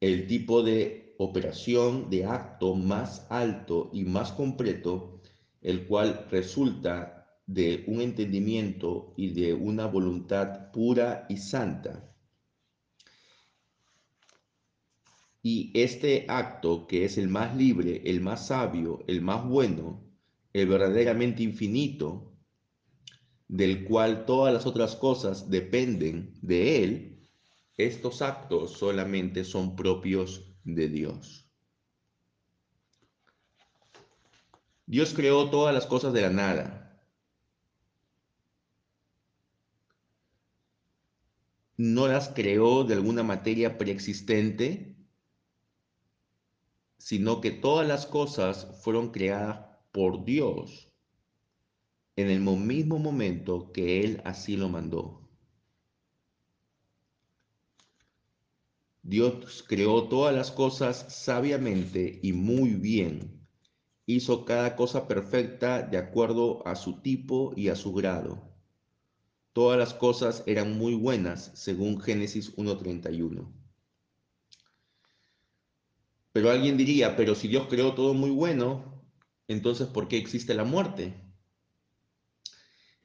el 0.00 0.26
tipo 0.26 0.62
de 0.62 1.14
operación 1.18 2.10
de 2.10 2.26
acto 2.26 2.74
más 2.74 3.26
alto 3.30 3.90
y 3.92 4.04
más 4.04 4.32
completo, 4.32 5.20
el 5.62 5.86
cual 5.86 6.26
resulta 6.30 7.38
de 7.46 7.84
un 7.86 8.00
entendimiento 8.00 9.14
y 9.16 9.30
de 9.30 9.54
una 9.54 9.86
voluntad 9.86 10.72
pura 10.72 11.26
y 11.28 11.36
santa. 11.36 12.10
Y 15.42 15.70
este 15.74 16.24
acto, 16.28 16.86
que 16.86 17.04
es 17.04 17.18
el 17.18 17.28
más 17.28 17.54
libre, 17.54 18.02
el 18.06 18.20
más 18.22 18.46
sabio, 18.46 19.04
el 19.06 19.20
más 19.20 19.46
bueno, 19.46 20.02
el 20.54 20.66
verdaderamente 20.66 21.42
infinito, 21.42 22.33
del 23.48 23.84
cual 23.84 24.24
todas 24.24 24.52
las 24.52 24.66
otras 24.66 24.96
cosas 24.96 25.50
dependen 25.50 26.34
de 26.40 26.82
Él, 26.82 27.28
estos 27.76 28.22
actos 28.22 28.72
solamente 28.72 29.44
son 29.44 29.76
propios 29.76 30.54
de 30.64 30.88
Dios. 30.88 31.50
Dios 34.86 35.14
creó 35.14 35.50
todas 35.50 35.74
las 35.74 35.86
cosas 35.86 36.12
de 36.12 36.22
la 36.22 36.30
nada. 36.30 36.80
No 41.76 42.06
las 42.06 42.28
creó 42.28 42.84
de 42.84 42.94
alguna 42.94 43.22
materia 43.22 43.78
preexistente, 43.78 44.96
sino 46.98 47.40
que 47.40 47.50
todas 47.50 47.86
las 47.88 48.06
cosas 48.06 48.80
fueron 48.82 49.10
creadas 49.10 49.66
por 49.90 50.24
Dios 50.24 50.93
en 52.16 52.30
el 52.30 52.40
mismo 52.40 52.98
momento 52.98 53.72
que 53.72 54.04
Él 54.04 54.20
así 54.24 54.56
lo 54.56 54.68
mandó. 54.68 55.24
Dios 59.02 59.62
creó 59.68 60.08
todas 60.08 60.34
las 60.34 60.50
cosas 60.50 61.06
sabiamente 61.08 62.20
y 62.22 62.32
muy 62.32 62.70
bien. 62.70 63.46
Hizo 64.06 64.44
cada 64.44 64.76
cosa 64.76 65.06
perfecta 65.06 65.82
de 65.82 65.98
acuerdo 65.98 66.66
a 66.66 66.74
su 66.74 67.00
tipo 67.02 67.52
y 67.56 67.68
a 67.68 67.76
su 67.76 67.92
grado. 67.92 68.54
Todas 69.52 69.78
las 69.78 69.94
cosas 69.94 70.42
eran 70.46 70.76
muy 70.76 70.94
buenas, 70.94 71.52
según 71.54 72.00
Génesis 72.00 72.56
1.31. 72.56 73.52
Pero 76.32 76.50
alguien 76.50 76.76
diría, 76.76 77.14
pero 77.14 77.34
si 77.34 77.46
Dios 77.46 77.68
creó 77.68 77.94
todo 77.94 78.14
muy 78.14 78.30
bueno, 78.30 79.04
entonces 79.46 79.86
¿por 79.86 80.08
qué 80.08 80.16
existe 80.16 80.54
la 80.54 80.64
muerte? 80.64 81.23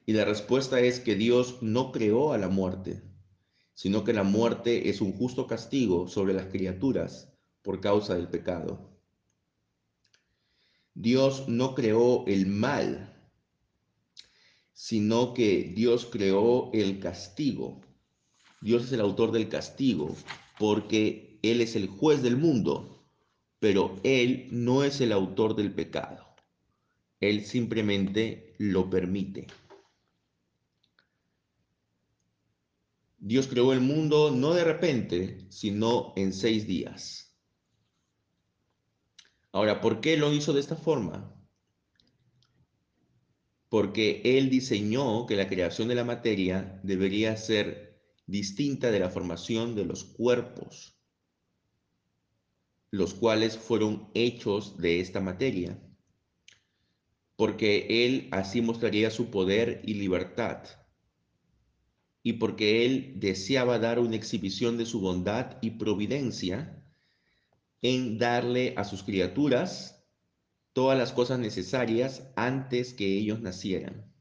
Y 0.06 0.12
la 0.12 0.24
respuesta 0.24 0.80
es 0.80 1.00
que 1.00 1.14
Dios 1.14 1.58
no 1.62 1.92
creó 1.92 2.32
a 2.32 2.38
la 2.38 2.48
muerte, 2.48 3.02
sino 3.74 4.04
que 4.04 4.12
la 4.12 4.24
muerte 4.24 4.88
es 4.90 5.00
un 5.00 5.12
justo 5.12 5.46
castigo 5.46 6.08
sobre 6.08 6.34
las 6.34 6.46
criaturas 6.46 7.32
por 7.62 7.80
causa 7.80 8.14
del 8.14 8.28
pecado. 8.28 8.90
Dios 10.94 11.48
no 11.48 11.74
creó 11.74 12.26
el 12.26 12.46
mal, 12.46 13.16
sino 14.72 15.34
que 15.34 15.72
Dios 15.74 16.06
creó 16.10 16.70
el 16.72 16.98
castigo. 16.98 17.80
Dios 18.60 18.84
es 18.84 18.92
el 18.92 19.00
autor 19.00 19.30
del 19.30 19.48
castigo, 19.48 20.14
porque 20.58 21.38
Él 21.42 21.60
es 21.60 21.76
el 21.76 21.86
juez 21.86 22.22
del 22.22 22.36
mundo, 22.36 23.04
pero 23.58 23.98
Él 24.02 24.48
no 24.50 24.84
es 24.84 25.00
el 25.00 25.12
autor 25.12 25.54
del 25.54 25.72
pecado. 25.72 26.26
Él 27.20 27.44
simplemente 27.44 28.54
lo 28.58 28.90
permite. 28.90 29.46
Dios 33.22 33.48
creó 33.48 33.74
el 33.74 33.82
mundo 33.82 34.30
no 34.30 34.54
de 34.54 34.64
repente, 34.64 35.46
sino 35.50 36.14
en 36.16 36.32
seis 36.32 36.66
días. 36.66 37.38
Ahora, 39.52 39.82
¿por 39.82 40.00
qué 40.00 40.16
lo 40.16 40.32
hizo 40.32 40.54
de 40.54 40.60
esta 40.60 40.74
forma? 40.74 41.36
Porque 43.68 44.22
Él 44.24 44.48
diseñó 44.48 45.26
que 45.26 45.36
la 45.36 45.48
creación 45.48 45.88
de 45.88 45.96
la 45.96 46.04
materia 46.04 46.80
debería 46.82 47.36
ser 47.36 48.00
distinta 48.26 48.90
de 48.90 49.00
la 49.00 49.10
formación 49.10 49.74
de 49.74 49.84
los 49.84 50.04
cuerpos, 50.04 50.98
los 52.90 53.12
cuales 53.12 53.58
fueron 53.58 54.10
hechos 54.14 54.78
de 54.78 55.00
esta 55.00 55.20
materia. 55.20 55.78
Porque 57.36 58.06
Él 58.06 58.28
así 58.32 58.62
mostraría 58.62 59.10
su 59.10 59.30
poder 59.30 59.82
y 59.84 59.94
libertad 59.94 60.79
y 62.22 62.34
porque 62.34 62.84
él 62.84 63.14
deseaba 63.16 63.78
dar 63.78 63.98
una 63.98 64.16
exhibición 64.16 64.76
de 64.76 64.86
su 64.86 65.00
bondad 65.00 65.56
y 65.62 65.70
providencia 65.70 66.82
en 67.82 68.18
darle 68.18 68.74
a 68.76 68.84
sus 68.84 69.02
criaturas 69.02 70.04
todas 70.72 70.98
las 70.98 71.12
cosas 71.12 71.38
necesarias 71.38 72.28
antes 72.36 72.92
que 72.92 73.06
ellos 73.06 73.40
nacieran. 73.40 74.12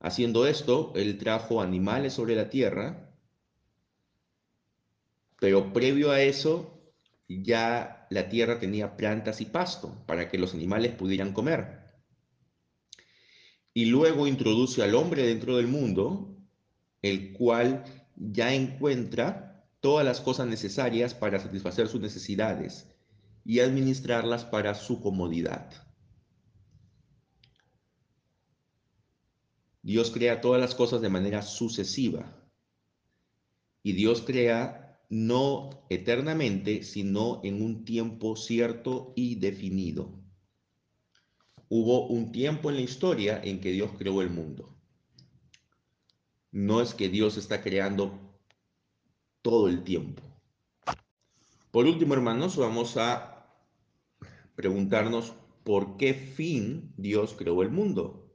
Haciendo 0.00 0.46
esto, 0.46 0.92
él 0.96 1.18
trajo 1.18 1.62
animales 1.62 2.12
sobre 2.12 2.34
la 2.34 2.50
tierra, 2.50 3.14
pero 5.40 5.72
previo 5.72 6.10
a 6.10 6.20
eso 6.20 6.92
ya 7.28 8.06
la 8.10 8.28
tierra 8.28 8.58
tenía 8.58 8.96
plantas 8.96 9.40
y 9.40 9.46
pasto 9.46 10.04
para 10.06 10.28
que 10.28 10.38
los 10.38 10.54
animales 10.54 10.94
pudieran 10.94 11.32
comer. 11.32 11.86
Y 13.72 13.86
luego 13.86 14.26
introduce 14.26 14.82
al 14.82 14.94
hombre 14.94 15.26
dentro 15.26 15.56
del 15.56 15.66
mundo 15.66 16.35
el 17.06 17.32
cual 17.32 17.84
ya 18.16 18.54
encuentra 18.54 19.64
todas 19.80 20.04
las 20.04 20.20
cosas 20.20 20.46
necesarias 20.46 21.14
para 21.14 21.38
satisfacer 21.38 21.88
sus 21.88 22.00
necesidades 22.00 22.88
y 23.44 23.60
administrarlas 23.60 24.44
para 24.44 24.74
su 24.74 25.00
comodidad. 25.00 25.70
Dios 29.82 30.10
crea 30.10 30.40
todas 30.40 30.60
las 30.60 30.74
cosas 30.74 31.00
de 31.00 31.08
manera 31.08 31.42
sucesiva 31.42 32.36
y 33.84 33.92
Dios 33.92 34.22
crea 34.22 34.98
no 35.08 35.86
eternamente, 35.88 36.82
sino 36.82 37.40
en 37.44 37.62
un 37.62 37.84
tiempo 37.84 38.34
cierto 38.34 39.12
y 39.14 39.36
definido. 39.36 40.18
Hubo 41.68 42.08
un 42.08 42.32
tiempo 42.32 42.70
en 42.70 42.76
la 42.76 42.82
historia 42.82 43.40
en 43.40 43.60
que 43.60 43.70
Dios 43.70 43.92
creó 43.96 44.22
el 44.22 44.30
mundo 44.30 44.75
no 46.56 46.80
es 46.80 46.94
que 46.94 47.10
Dios 47.10 47.36
está 47.36 47.62
creando 47.62 48.18
todo 49.42 49.68
el 49.68 49.84
tiempo. 49.84 50.22
Por 51.70 51.84
último, 51.84 52.14
hermanos, 52.14 52.56
vamos 52.56 52.96
a 52.96 53.46
preguntarnos 54.54 55.34
por 55.64 55.98
qué 55.98 56.14
fin 56.14 56.94
Dios 56.96 57.34
creó 57.36 57.60
el 57.60 57.68
mundo. 57.68 58.34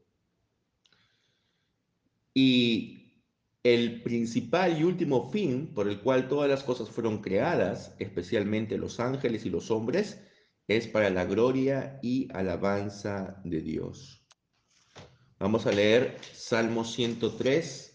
Y 2.31 3.23
el 3.63 4.03
principal 4.03 4.79
y 4.79 4.83
último 4.83 5.31
fin 5.31 5.73
por 5.73 5.87
el 5.87 6.01
cual 6.01 6.27
todas 6.27 6.47
las 6.47 6.63
cosas 6.63 6.91
fueron 6.91 7.23
creadas, 7.23 7.95
especialmente 7.97 8.77
los 8.77 8.99
ángeles 8.99 9.47
y 9.47 9.49
los 9.49 9.71
hombres, 9.71 10.21
es 10.67 10.87
para 10.87 11.09
la 11.09 11.25
gloria 11.25 11.99
y 12.03 12.31
alabanza 12.31 13.41
de 13.43 13.61
Dios. 13.61 14.23
Vamos 15.39 15.65
a 15.65 15.71
leer 15.71 16.19
Salmo 16.33 16.85
103, 16.85 17.90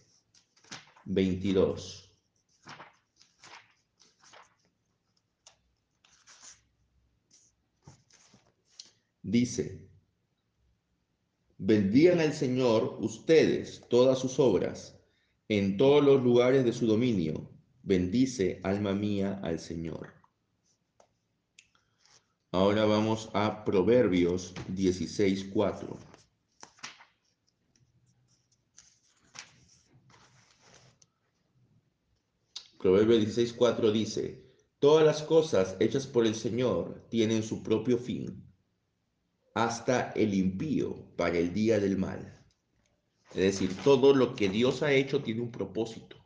22. 1.06 2.06
Dice, 9.22 9.88
bendigan 11.58 12.20
al 12.20 12.32
Señor 12.32 12.98
ustedes 13.00 13.84
todas 13.88 14.18
sus 14.18 14.38
obras, 14.38 15.00
en 15.48 15.76
todos 15.76 16.04
los 16.04 16.22
lugares 16.22 16.64
de 16.64 16.72
su 16.72 16.86
dominio. 16.86 17.50
Bendice, 17.82 18.60
alma 18.62 18.92
mía, 18.92 19.40
al 19.42 19.58
Señor. 19.58 20.12
Ahora 22.52 22.84
vamos 22.84 23.30
a 23.32 23.64
Proverbios 23.64 24.54
16.4. 24.74 26.15
Proverbio 32.86 33.18
16.4 33.18 33.90
dice, 33.90 34.44
todas 34.78 35.04
las 35.04 35.24
cosas 35.24 35.76
hechas 35.80 36.06
por 36.06 36.24
el 36.24 36.36
Señor 36.36 37.04
tienen 37.10 37.42
su 37.42 37.64
propio 37.64 37.98
fin, 37.98 38.48
hasta 39.54 40.12
el 40.12 40.32
impío 40.34 41.12
para 41.16 41.36
el 41.36 41.52
día 41.52 41.80
del 41.80 41.98
mal. 41.98 42.46
Es 43.30 43.58
decir, 43.58 43.76
todo 43.82 44.14
lo 44.14 44.36
que 44.36 44.48
Dios 44.48 44.84
ha 44.84 44.92
hecho 44.92 45.20
tiene 45.24 45.40
un 45.40 45.50
propósito. 45.50 46.16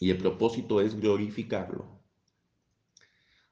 Y 0.00 0.10
el 0.10 0.18
propósito 0.18 0.82
es 0.82 1.00
glorificarlo. 1.00 2.02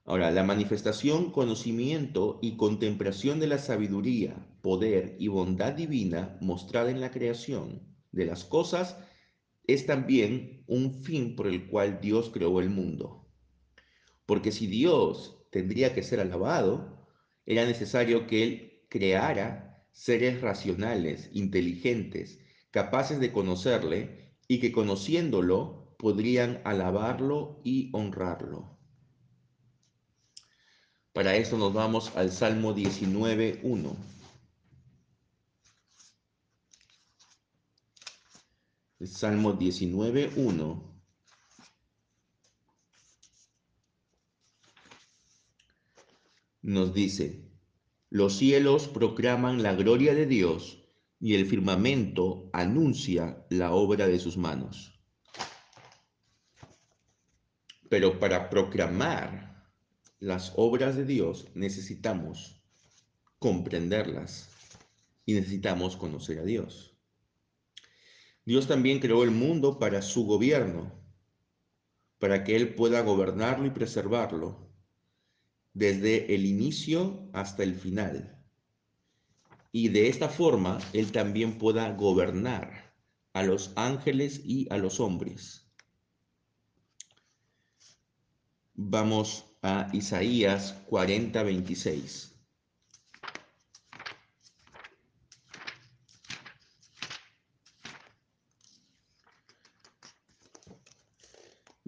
Ahora, 0.04 0.30
la 0.30 0.44
manifestación, 0.44 1.30
conocimiento 1.30 2.40
y 2.42 2.58
contemplación 2.58 3.40
de 3.40 3.46
la 3.46 3.56
sabiduría, 3.56 4.46
poder 4.60 5.16
y 5.18 5.28
bondad 5.28 5.72
divina 5.72 6.36
mostrada 6.42 6.90
en 6.90 7.00
la 7.00 7.10
creación 7.10 7.88
de 8.12 8.26
las 8.26 8.44
cosas 8.44 8.98
es 9.68 9.86
también 9.86 10.64
un 10.66 10.92
fin 11.02 11.36
por 11.36 11.46
el 11.46 11.68
cual 11.68 12.00
Dios 12.00 12.30
creó 12.30 12.58
el 12.60 12.70
mundo. 12.70 13.28
Porque 14.26 14.50
si 14.50 14.66
Dios 14.66 15.46
tendría 15.50 15.94
que 15.94 16.02
ser 16.02 16.20
alabado, 16.20 17.06
era 17.46 17.64
necesario 17.64 18.26
que 18.26 18.42
Él 18.42 18.82
creara 18.88 19.84
seres 19.92 20.40
racionales, 20.40 21.30
inteligentes, 21.32 22.40
capaces 22.70 23.20
de 23.20 23.30
conocerle 23.30 24.32
y 24.48 24.58
que 24.58 24.72
conociéndolo 24.72 25.94
podrían 25.98 26.60
alabarlo 26.64 27.60
y 27.62 27.90
honrarlo. 27.92 28.78
Para 31.12 31.36
esto 31.36 31.58
nos 31.58 31.74
vamos 31.74 32.16
al 32.16 32.30
Salmo 32.30 32.74
19.1. 32.74 34.17
Salmo 39.06 39.56
19.1 39.56 40.88
nos 46.62 46.92
dice, 46.92 47.48
los 48.10 48.36
cielos 48.36 48.88
proclaman 48.88 49.62
la 49.62 49.74
gloria 49.74 50.14
de 50.14 50.26
Dios 50.26 50.82
y 51.20 51.34
el 51.34 51.46
firmamento 51.46 52.50
anuncia 52.52 53.46
la 53.50 53.72
obra 53.72 54.08
de 54.08 54.18
sus 54.18 54.36
manos. 54.36 55.00
Pero 57.88 58.18
para 58.18 58.50
proclamar 58.50 59.70
las 60.18 60.52
obras 60.56 60.96
de 60.96 61.04
Dios 61.04 61.46
necesitamos 61.54 62.60
comprenderlas 63.38 64.50
y 65.24 65.34
necesitamos 65.34 65.96
conocer 65.96 66.40
a 66.40 66.44
Dios. 66.44 66.87
Dios 68.48 68.66
también 68.66 68.98
creó 68.98 69.24
el 69.24 69.30
mundo 69.30 69.78
para 69.78 70.00
su 70.00 70.24
gobierno, 70.24 70.90
para 72.18 72.44
que 72.44 72.56
Él 72.56 72.74
pueda 72.74 73.02
gobernarlo 73.02 73.66
y 73.66 73.70
preservarlo 73.72 74.72
desde 75.74 76.34
el 76.34 76.46
inicio 76.46 77.28
hasta 77.34 77.62
el 77.62 77.74
final. 77.74 78.42
Y 79.70 79.88
de 79.88 80.08
esta 80.08 80.30
forma 80.30 80.78
Él 80.94 81.12
también 81.12 81.58
pueda 81.58 81.92
gobernar 81.92 82.94
a 83.34 83.42
los 83.42 83.70
ángeles 83.76 84.40
y 84.42 84.66
a 84.72 84.78
los 84.78 84.98
hombres. 84.98 85.70
Vamos 88.72 89.44
a 89.60 89.90
Isaías 89.92 90.72
40, 90.86 91.42
26. 91.42 92.37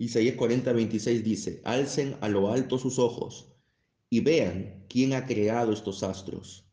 Isaías 0.00 0.34
40, 0.34 0.72
26 0.72 1.22
dice, 1.22 1.60
alcen 1.62 2.16
a 2.22 2.28
lo 2.30 2.50
alto 2.50 2.78
sus 2.78 2.98
ojos 2.98 3.52
y 4.08 4.20
vean 4.20 4.86
quién 4.88 5.12
ha 5.12 5.26
creado 5.26 5.74
estos 5.74 6.02
astros, 6.02 6.64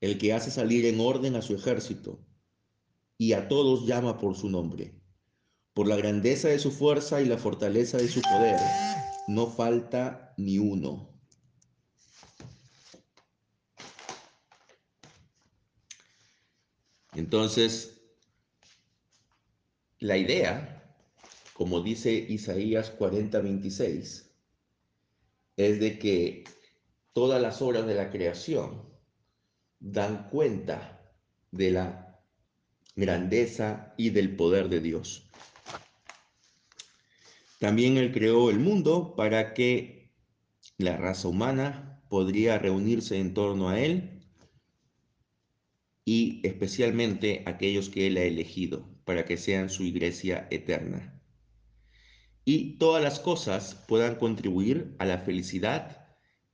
el 0.00 0.16
que 0.16 0.32
hace 0.32 0.52
salir 0.52 0.86
en 0.86 1.00
orden 1.00 1.34
a 1.34 1.42
su 1.42 1.56
ejército 1.56 2.24
y 3.18 3.32
a 3.32 3.48
todos 3.48 3.84
llama 3.84 4.16
por 4.16 4.36
su 4.36 4.48
nombre. 4.48 4.94
Por 5.74 5.88
la 5.88 5.96
grandeza 5.96 6.46
de 6.50 6.60
su 6.60 6.70
fuerza 6.70 7.20
y 7.20 7.24
la 7.24 7.36
fortaleza 7.36 7.98
de 7.98 8.06
su 8.06 8.22
poder, 8.22 8.60
no 9.26 9.48
falta 9.48 10.32
ni 10.36 10.58
uno. 10.58 11.20
Entonces, 17.12 18.00
la 19.98 20.16
idea 20.16 20.81
como 21.62 21.80
dice 21.80 22.12
Isaías 22.12 22.90
40, 22.90 23.38
26, 23.38 24.34
es 25.56 25.78
de 25.78 25.96
que 25.96 26.42
todas 27.12 27.40
las 27.40 27.62
obras 27.62 27.86
de 27.86 27.94
la 27.94 28.10
creación 28.10 28.82
dan 29.78 30.28
cuenta 30.28 31.14
de 31.52 31.70
la 31.70 32.20
grandeza 32.96 33.94
y 33.96 34.10
del 34.10 34.34
poder 34.34 34.70
de 34.70 34.80
Dios. 34.80 35.30
También 37.60 37.96
Él 37.96 38.10
creó 38.10 38.50
el 38.50 38.58
mundo 38.58 39.14
para 39.14 39.54
que 39.54 40.10
la 40.78 40.96
raza 40.96 41.28
humana 41.28 42.02
podría 42.08 42.58
reunirse 42.58 43.20
en 43.20 43.34
torno 43.34 43.68
a 43.68 43.78
Él 43.78 44.26
y 46.04 46.44
especialmente 46.44 47.44
aquellos 47.46 47.88
que 47.88 48.08
Él 48.08 48.16
ha 48.16 48.24
elegido 48.24 48.84
para 49.04 49.24
que 49.24 49.36
sean 49.36 49.70
su 49.70 49.84
iglesia 49.84 50.48
eterna 50.50 51.20
y 52.44 52.78
todas 52.78 53.02
las 53.02 53.20
cosas 53.20 53.74
puedan 53.86 54.16
contribuir 54.16 54.96
a 54.98 55.04
la 55.04 55.18
felicidad 55.18 56.06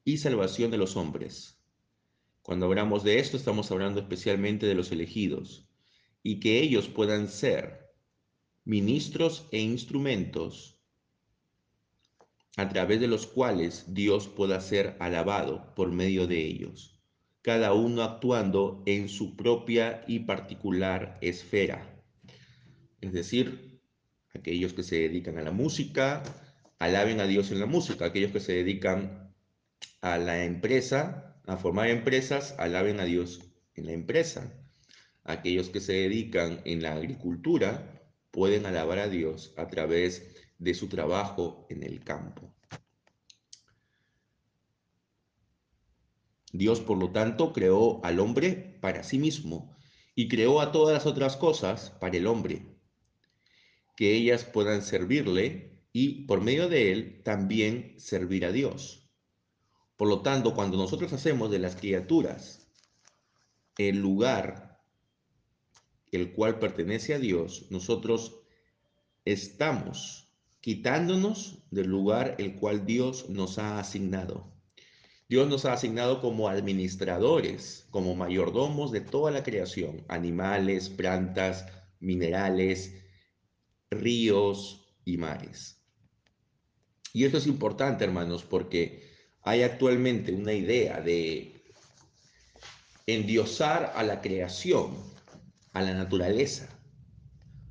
y 0.05 0.19
salvación 0.19 0.71
de 0.71 0.79
los 0.79 0.97
hombres. 0.97 1.59
Cuando 2.43 2.67
hablamos 2.67 3.05
de 3.05 3.19
esto, 3.19 3.37
estamos 3.37 3.71
hablando 3.71 4.01
especialmente 4.01 4.67
de 4.67 4.75
los 4.75 4.91
elegidos, 4.91 5.69
y 6.23 6.41
que 6.41 6.61
ellos 6.61 6.89
puedan 6.89 7.29
ser 7.29 7.91
ministros 8.65 9.49
e 9.53 9.61
instrumentos 9.61 10.79
a 12.57 12.69
través 12.69 13.01
de 13.01 13.07
los 13.07 13.27
cuales 13.27 13.95
Dios 13.95 14.27
pueda 14.29 14.61
ser 14.61 14.97
alabado 14.99 15.75
por 15.75 15.93
medio 15.93 16.27
de 16.27 16.45
ellos, 16.45 17.01
cada 17.41 17.73
uno 17.73 18.03
actuando 18.03 18.83
en 18.85 19.09
su 19.09 19.37
propia 19.37 20.05
y 20.09 20.21
particular 20.21 21.19
esfera. 21.23 22.03
Es 23.01 23.13
decir, 23.13 23.78
Aquellos 24.39 24.73
que 24.73 24.85
se 24.85 25.01
dedican 25.01 25.37
a 25.39 25.43
la 25.43 25.51
música, 25.51 26.23
alaben 26.79 27.21
a 27.21 27.27
Dios 27.27 27.51
en 27.51 27.59
la 27.59 27.67
música. 27.67 28.05
Aquellos 28.07 28.31
que 28.31 28.39
se 28.39 28.53
dedican 28.53 29.35
a 30.01 30.17
la 30.17 30.45
empresa, 30.45 31.41
a 31.47 31.57
formar 31.57 31.89
empresas, 31.89 32.55
alaben 32.57 33.01
a 33.01 33.05
Dios 33.05 33.41
en 33.75 33.87
la 33.87 33.93
empresa. 33.93 34.55
Aquellos 35.25 35.71
que 35.71 35.81
se 35.81 35.95
dedican 35.95 36.61
en 36.65 36.83
la 36.83 36.93
agricultura 36.93 38.01
pueden 38.31 38.65
alabar 38.65 39.01
a 39.01 39.09
Dios 39.09 39.55
a 39.57 39.67
través 39.67 40.37
de 40.59 40.75
su 40.75 40.89
trabajo 40.89 41.67
en 41.69 41.83
el 41.83 42.05
campo. 42.05 42.55
Dios, 46.53 46.81
por 46.81 46.97
lo 46.97 47.11
tanto, 47.11 47.53
creó 47.53 48.05
al 48.05 48.21
hombre 48.21 48.79
para 48.81 49.03
sí 49.03 49.19
mismo 49.19 49.77
y 50.15 50.29
creó 50.29 50.61
a 50.61 50.71
todas 50.71 50.95
las 50.95 51.07
otras 51.07 51.37
cosas 51.37 51.91
para 52.01 52.17
el 52.17 52.29
hombre 52.29 52.78
que 53.99 54.15
ellas 54.15 54.45
puedan 54.45 54.83
servirle 54.83 55.83
y 55.93 56.25
por 56.27 56.41
medio 56.41 56.69
de 56.69 56.93
él 56.93 57.21
también 57.25 57.97
servir 57.99 58.45
a 58.45 58.53
Dios. 58.53 59.11
Por 59.97 60.07
lo 60.07 60.23
tanto, 60.23 60.55
cuando 60.55 60.77
nosotros 60.77 61.13
hacemos 61.13 61.51
de 61.51 61.59
las 61.59 61.75
criaturas 61.75 62.71
el 63.77 63.99
lugar 63.99 64.81
el 66.13 66.31
cual 66.31 66.61
pertenece 66.61 67.13
a 67.13 67.19
Dios, 67.19 67.67
nosotros 67.71 68.39
estamos 69.25 70.29
quitándonos 70.61 71.65
del 71.73 71.89
lugar 71.89 72.37
el 72.39 72.55
cual 72.55 72.87
Dios 72.87 73.29
nos 73.29 73.59
ha 73.59 73.81
asignado. 73.81 74.53
Dios 75.29 75.49
nos 75.49 75.65
ha 75.65 75.73
asignado 75.73 76.21
como 76.21 76.49
administradores, 76.49 77.89
como 77.91 78.15
mayordomos 78.15 78.93
de 78.93 79.01
toda 79.01 79.33
la 79.33 79.43
creación, 79.43 80.05
animales, 80.07 80.89
plantas, 80.89 81.67
minerales, 81.99 82.95
ríos 83.91 84.87
y 85.05 85.17
mares. 85.17 85.83
Y 87.13 87.25
esto 87.25 87.39
es 87.39 87.47
importante, 87.47 88.05
hermanos, 88.05 88.45
porque 88.45 89.09
hay 89.43 89.63
actualmente 89.63 90.33
una 90.33 90.53
idea 90.53 91.01
de 91.01 91.63
endiosar 93.07 93.93
a 93.95 94.03
la 94.03 94.21
creación, 94.21 94.95
a 95.73 95.83
la 95.83 95.95
naturaleza. 95.95 96.69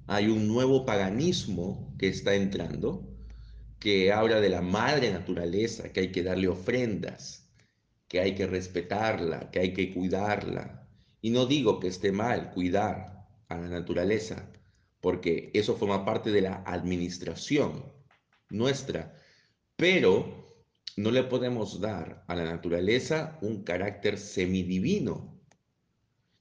Hay 0.08 0.28
un 0.28 0.48
nuevo 0.48 0.86
paganismo 0.86 1.96
que 2.00 2.08
está 2.08 2.34
entrando, 2.34 3.08
que 3.80 4.12
habla 4.12 4.40
de 4.40 4.50
la 4.50 4.62
madre 4.62 5.12
naturaleza, 5.12 5.92
que 5.92 6.00
hay 6.00 6.12
que 6.12 6.24
darle 6.24 6.48
ofrendas, 6.48 7.48
que 8.08 8.20
hay 8.20 8.34
que 8.34 8.48
respetarla, 8.48 9.52
que 9.52 9.60
hay 9.60 9.74
que 9.74 9.94
cuidarla. 9.94 10.88
Y 11.22 11.30
no 11.30 11.46
digo 11.46 11.80
que 11.80 11.88
esté 11.88 12.12
mal 12.12 12.52
cuidar 12.52 13.28
a 13.50 13.58
la 13.58 13.68
naturaleza, 13.68 14.52
porque 15.02 15.52
eso 15.54 15.76
forma 15.76 16.06
parte 16.06 16.32
de 16.32 16.42
la 16.42 16.64
administración 16.66 17.86
nuestra, 18.50 19.16
pero 19.76 20.46
no 20.96 21.12
le 21.12 21.24
podemos 21.24 21.80
dar 21.80 22.24
a 22.28 22.36
la 22.36 22.46
naturaleza 22.46 23.38
un 23.42 23.64
carácter 23.64 24.18
semidivino, 24.18 25.40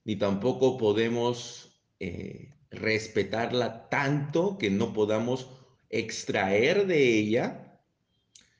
ni 0.04 0.16
tampoco 0.16 0.78
podemos 0.78 1.82
eh, 2.00 2.54
respetarla 2.70 3.88
tanto 3.88 4.56
que 4.56 4.70
no 4.70 4.92
podamos 4.92 5.50
extraer 5.90 6.86
de 6.86 7.18
ella 7.18 7.80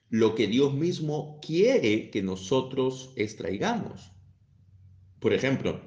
lo 0.09 0.35
que 0.35 0.46
Dios 0.46 0.74
mismo 0.74 1.40
quiere 1.40 2.11
que 2.11 2.22
nosotros 2.22 3.12
extraigamos. 3.16 4.12
Por 5.18 5.32
ejemplo, 5.32 5.80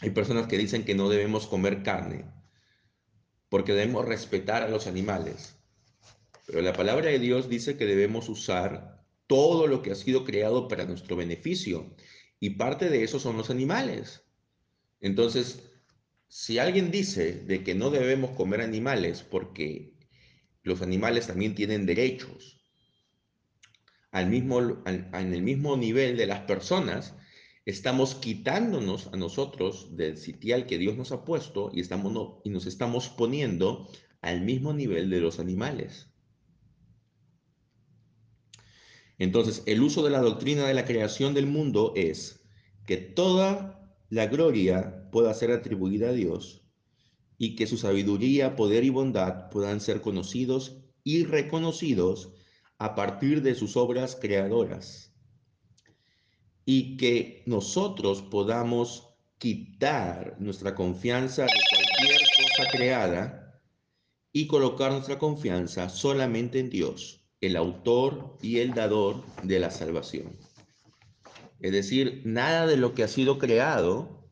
hay 0.00 0.10
personas 0.10 0.46
que 0.46 0.58
dicen 0.58 0.84
que 0.84 0.94
no 0.94 1.08
debemos 1.08 1.46
comer 1.46 1.82
carne 1.82 2.24
porque 3.50 3.74
debemos 3.74 4.06
respetar 4.06 4.62
a 4.62 4.68
los 4.68 4.86
animales. 4.86 5.56
Pero 6.46 6.62
la 6.62 6.72
palabra 6.72 7.10
de 7.10 7.18
Dios 7.18 7.50
dice 7.50 7.76
que 7.76 7.84
debemos 7.84 8.28
usar 8.30 9.04
todo 9.26 9.66
lo 9.66 9.82
que 9.82 9.92
ha 9.92 9.94
sido 9.94 10.24
creado 10.24 10.66
para 10.66 10.86
nuestro 10.86 11.16
beneficio. 11.16 11.94
Y 12.38 12.50
parte 12.50 12.88
de 12.88 13.04
eso 13.04 13.20
son 13.20 13.36
los 13.36 13.50
animales. 13.50 14.22
Entonces, 15.00 15.70
si 16.28 16.58
alguien 16.58 16.90
dice 16.90 17.34
de 17.34 17.62
que 17.62 17.74
no 17.74 17.90
debemos 17.90 18.30
comer 18.30 18.62
animales 18.62 19.22
porque 19.22 19.94
los 20.62 20.80
animales 20.80 21.26
también 21.26 21.54
tienen 21.54 21.86
derechos, 21.86 22.64
al 24.12 24.28
mismo, 24.28 24.82
en 24.86 25.32
el 25.32 25.42
mismo 25.42 25.76
nivel 25.76 26.16
de 26.16 26.26
las 26.26 26.40
personas, 26.40 27.14
estamos 27.66 28.14
quitándonos 28.14 29.08
a 29.08 29.16
nosotros 29.16 29.96
del 29.96 30.16
sitial 30.16 30.66
que 30.66 30.78
Dios 30.78 30.96
nos 30.96 31.12
ha 31.12 31.24
puesto 31.24 31.70
y, 31.72 31.80
estamos, 31.80 32.38
y 32.44 32.50
nos 32.50 32.66
estamos 32.66 33.08
poniendo 33.08 33.88
al 34.22 34.40
mismo 34.42 34.72
nivel 34.72 35.10
de 35.10 35.20
los 35.20 35.38
animales. 35.38 36.08
Entonces, 39.18 39.62
el 39.66 39.82
uso 39.82 40.02
de 40.02 40.10
la 40.10 40.20
doctrina 40.20 40.66
de 40.66 40.74
la 40.74 40.86
creación 40.86 41.34
del 41.34 41.46
mundo 41.46 41.92
es 41.94 42.42
que 42.86 42.96
toda 42.96 43.94
la 44.08 44.26
gloria 44.26 45.10
pueda 45.10 45.34
ser 45.34 45.52
atribuida 45.52 46.08
a 46.08 46.12
Dios 46.12 46.66
y 47.36 47.54
que 47.54 47.66
su 47.66 47.76
sabiduría, 47.76 48.56
poder 48.56 48.84
y 48.84 48.90
bondad 48.90 49.50
puedan 49.50 49.80
ser 49.80 50.00
conocidos 50.00 50.78
y 51.04 51.24
reconocidos 51.24 52.32
a 52.78 52.94
partir 52.94 53.42
de 53.42 53.54
sus 53.54 53.76
obras 53.76 54.16
creadoras 54.16 55.09
y 56.72 56.96
que 56.96 57.42
nosotros 57.46 58.22
podamos 58.22 59.08
quitar 59.38 60.36
nuestra 60.38 60.76
confianza 60.76 61.42
de 61.42 61.58
cualquier 61.68 62.20
cosa 62.20 62.70
creada 62.70 63.60
y 64.32 64.46
colocar 64.46 64.92
nuestra 64.92 65.18
confianza 65.18 65.88
solamente 65.88 66.60
en 66.60 66.70
Dios, 66.70 67.28
el 67.40 67.56
autor 67.56 68.38
y 68.40 68.58
el 68.58 68.72
dador 68.72 69.20
de 69.42 69.58
la 69.58 69.72
salvación. 69.72 70.38
Es 71.58 71.72
decir, 71.72 72.22
nada 72.24 72.68
de 72.68 72.76
lo 72.76 72.94
que 72.94 73.02
ha 73.02 73.08
sido 73.08 73.38
creado 73.38 74.30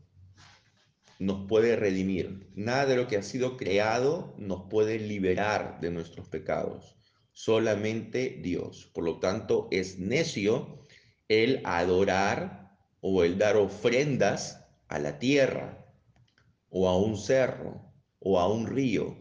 nos 1.18 1.48
puede 1.48 1.74
redimir, 1.74 2.52
nada 2.54 2.86
de 2.86 2.94
lo 2.94 3.08
que 3.08 3.16
ha 3.16 3.24
sido 3.24 3.56
creado 3.56 4.32
nos 4.38 4.70
puede 4.70 5.00
liberar 5.00 5.80
de 5.80 5.90
nuestros 5.90 6.28
pecados, 6.28 6.94
solamente 7.32 8.38
Dios. 8.40 8.88
Por 8.94 9.02
lo 9.02 9.18
tanto, 9.18 9.66
es 9.72 9.98
necio 9.98 10.78
el 11.28 11.60
adorar 11.64 12.76
o 13.00 13.22
el 13.24 13.38
dar 13.38 13.56
ofrendas 13.56 14.64
a 14.88 14.98
la 14.98 15.18
tierra 15.18 15.86
o 16.70 16.88
a 16.88 16.96
un 16.96 17.16
cerro 17.16 17.92
o 18.18 18.40
a 18.40 18.48
un 18.48 18.66
río, 18.66 19.16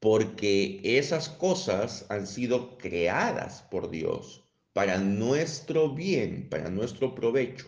porque 0.00 0.80
esas 0.82 1.28
cosas 1.28 2.06
han 2.10 2.26
sido 2.26 2.76
creadas 2.76 3.62
por 3.70 3.90
Dios 3.90 4.44
para 4.72 4.98
nuestro 4.98 5.94
bien, 5.94 6.50
para 6.50 6.68
nuestro 6.68 7.14
provecho. 7.14 7.66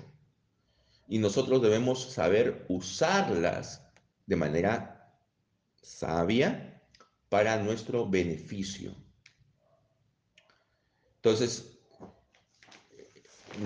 Y 1.09 1.19
nosotros 1.19 1.63
debemos 1.63 2.13
saber 2.13 2.67
usarlas 2.69 3.83
de 4.27 4.37
manera 4.37 5.17
sabia 5.83 6.83
para 7.31 7.57
nuestro 7.63 8.07
beneficio. 8.09 8.95
Entonces, 11.17 11.78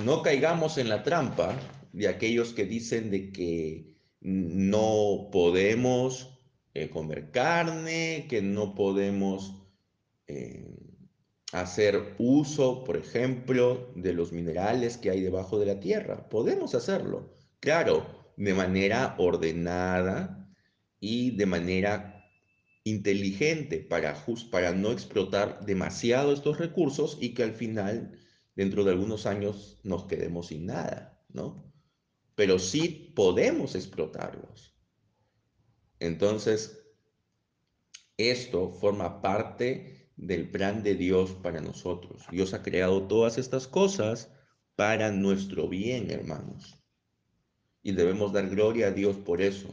no 0.05 0.23
caigamos 0.23 0.79
en 0.79 0.89
la 0.89 1.03
trampa 1.03 1.55
de 1.93 2.09
aquellos 2.09 2.53
que 2.53 2.65
dicen 2.65 3.11
de 3.11 3.33
que 3.33 3.97
no 4.21 5.29
podemos 5.33 6.39
eh, 6.75 6.89
comer 6.89 7.31
carne, 7.31 8.27
que 8.29 8.41
no 8.41 8.75
podemos 8.75 9.63
eh, 10.27 10.75
hacer 11.53 12.15
uso, 12.19 12.83
por 12.85 12.97
ejemplo, 12.97 13.93
de 13.95 14.15
los 14.15 14.33
minerales 14.33 14.97
que 14.97 15.11
hay 15.11 15.21
debajo 15.21 15.59
de 15.59 15.67
la 15.67 15.81
tierra. 15.81 16.29
Podemos 16.29 16.75
hacerlo, 16.75 17.37
claro, 17.61 18.07
de 18.37 18.55
manera 18.55 19.15
ordenada 19.19 20.49
y 20.99 21.33
de 21.33 21.47
manera 21.47 22.25
inteligente 22.85 23.79
para, 23.79 24.17
para 24.51 24.73
no 24.73 24.93
explotar 24.93 25.65
demasiado 25.65 26.33
estos 26.33 26.59
recursos 26.59 27.19
y 27.21 27.35
que 27.35 27.43
al 27.43 27.53
final, 27.53 28.19
dentro 28.55 28.85
de 28.85 28.93
algunos 28.93 29.27
años, 29.27 29.81
nos 29.83 30.05
quedemos 30.05 30.49
sin 30.49 30.67
nada, 30.67 31.23
¿no? 31.29 31.73
pero 32.35 32.59
sí 32.59 33.13
podemos 33.15 33.75
explotarlos. 33.75 34.75
Entonces, 36.01 36.85
esto 38.17 38.73
forma 38.73 39.23
parte 39.23 40.11
del 40.17 40.51
plan 40.51 40.83
de 40.83 40.95
Dios 40.95 41.33
para 41.43 41.61
nosotros. 41.61 42.25
Dios 42.31 42.55
ha 42.55 42.63
creado 42.63 43.07
todas 43.07 43.39
estas 43.39 43.67
cosas 43.69 44.31
para 44.77 45.11
nuestro 45.11 45.69
bien, 45.69 46.11
hermanos. 46.11 46.79
Y 47.83 47.93
debemos 47.93 48.33
dar 48.33 48.49
gloria 48.49 48.89
a 48.89 48.93
Dios 48.93 49.17
por 49.17 49.43
eso. 49.43 49.69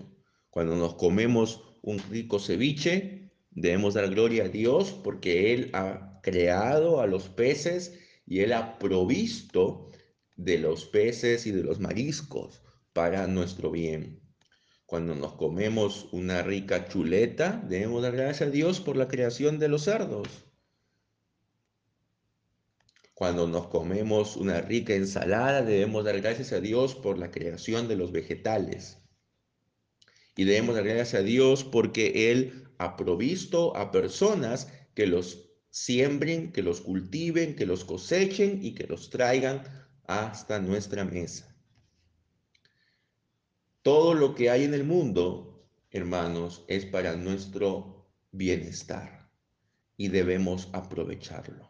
Cuando 0.49 0.75
nos 0.75 0.95
comemos 0.95 1.63
un 1.81 1.99
rico 2.09 2.39
ceviche, 2.39 3.31
debemos 3.51 3.93
dar 3.93 4.09
gloria 4.09 4.45
a 4.45 4.49
Dios 4.49 4.91
porque 4.91 5.53
Él 5.53 5.69
ha 5.73 6.19
creado 6.21 7.01
a 7.01 7.07
los 7.07 7.29
peces 7.29 7.99
y 8.29 8.41
Él 8.41 8.53
ha 8.53 8.77
provisto 8.77 9.89
de 10.37 10.59
los 10.59 10.85
peces 10.85 11.47
y 11.47 11.51
de 11.51 11.63
los 11.63 11.79
mariscos 11.79 12.61
para 12.93 13.25
nuestro 13.25 13.71
bien. 13.71 14.21
Cuando 14.85 15.15
nos 15.15 15.33
comemos 15.33 16.07
una 16.11 16.43
rica 16.43 16.87
chuleta, 16.87 17.61
debemos 17.67 18.03
dar 18.03 18.15
gracias 18.15 18.47
a 18.47 18.51
Dios 18.51 18.79
por 18.79 18.97
la 18.97 19.07
creación 19.07 19.57
de 19.57 19.67
los 19.67 19.83
cerdos. 19.83 20.27
Cuando 23.15 23.47
nos 23.47 23.67
comemos 23.67 24.37
una 24.37 24.61
rica 24.61 24.93
ensalada, 24.93 25.63
debemos 25.63 26.05
dar 26.05 26.21
gracias 26.21 26.53
a 26.53 26.61
Dios 26.61 26.95
por 26.95 27.17
la 27.17 27.31
creación 27.31 27.87
de 27.87 27.97
los 27.97 28.11
vegetales. 28.11 28.99
Y 30.37 30.43
debemos 30.45 30.75
dar 30.75 30.85
gracias 30.85 31.15
a 31.15 31.23
Dios 31.23 31.63
porque 31.63 32.31
Él 32.31 32.69
ha 32.77 32.95
provisto 32.95 33.75
a 33.75 33.91
personas 33.91 34.71
que 34.93 35.07
los 35.07 35.48
siembren, 35.69 36.51
que 36.51 36.63
los 36.63 36.81
cultiven, 36.81 37.55
que 37.55 37.65
los 37.65 37.85
cosechen 37.85 38.63
y 38.63 38.73
que 38.73 38.87
los 38.87 39.09
traigan 39.09 39.63
hasta 40.05 40.59
nuestra 40.59 41.05
mesa. 41.05 41.55
Todo 43.81 44.13
lo 44.13 44.35
que 44.35 44.49
hay 44.49 44.63
en 44.63 44.73
el 44.73 44.83
mundo, 44.83 45.69
hermanos, 45.91 46.65
es 46.67 46.85
para 46.85 47.15
nuestro 47.15 48.11
bienestar 48.31 49.29
y 49.97 50.07
debemos 50.07 50.69
aprovecharlo. 50.73 51.67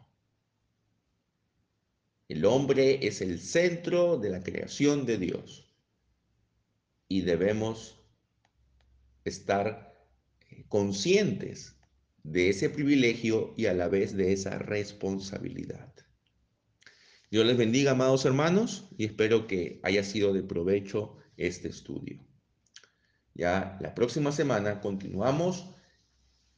El 2.28 2.44
hombre 2.44 3.06
es 3.06 3.20
el 3.20 3.40
centro 3.40 4.16
de 4.16 4.30
la 4.30 4.42
creación 4.42 5.04
de 5.04 5.18
Dios 5.18 5.74
y 7.08 7.22
debemos 7.22 8.00
estar 9.24 10.06
eh, 10.48 10.64
conscientes 10.68 11.79
de 12.22 12.50
ese 12.50 12.70
privilegio 12.70 13.54
y 13.56 13.66
a 13.66 13.74
la 13.74 13.88
vez 13.88 14.16
de 14.16 14.32
esa 14.32 14.58
responsabilidad. 14.58 15.92
Dios 17.30 17.46
les 17.46 17.56
bendiga, 17.56 17.92
amados 17.92 18.24
hermanos, 18.24 18.88
y 18.98 19.04
espero 19.04 19.46
que 19.46 19.80
haya 19.82 20.02
sido 20.02 20.32
de 20.32 20.42
provecho 20.42 21.16
este 21.36 21.68
estudio. 21.68 22.26
Ya 23.34 23.78
la 23.80 23.94
próxima 23.94 24.32
semana 24.32 24.80
continuamos 24.80 25.70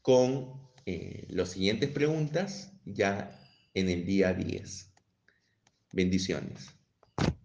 con 0.01 0.63
eh, 0.87 1.27
las 1.29 1.51
siguientes 1.51 1.91
preguntas 1.91 2.73
ya 2.85 3.39
en 3.75 3.89
el 3.89 4.05
día 4.05 4.33
10. 4.33 4.93
Bendiciones. 5.93 6.82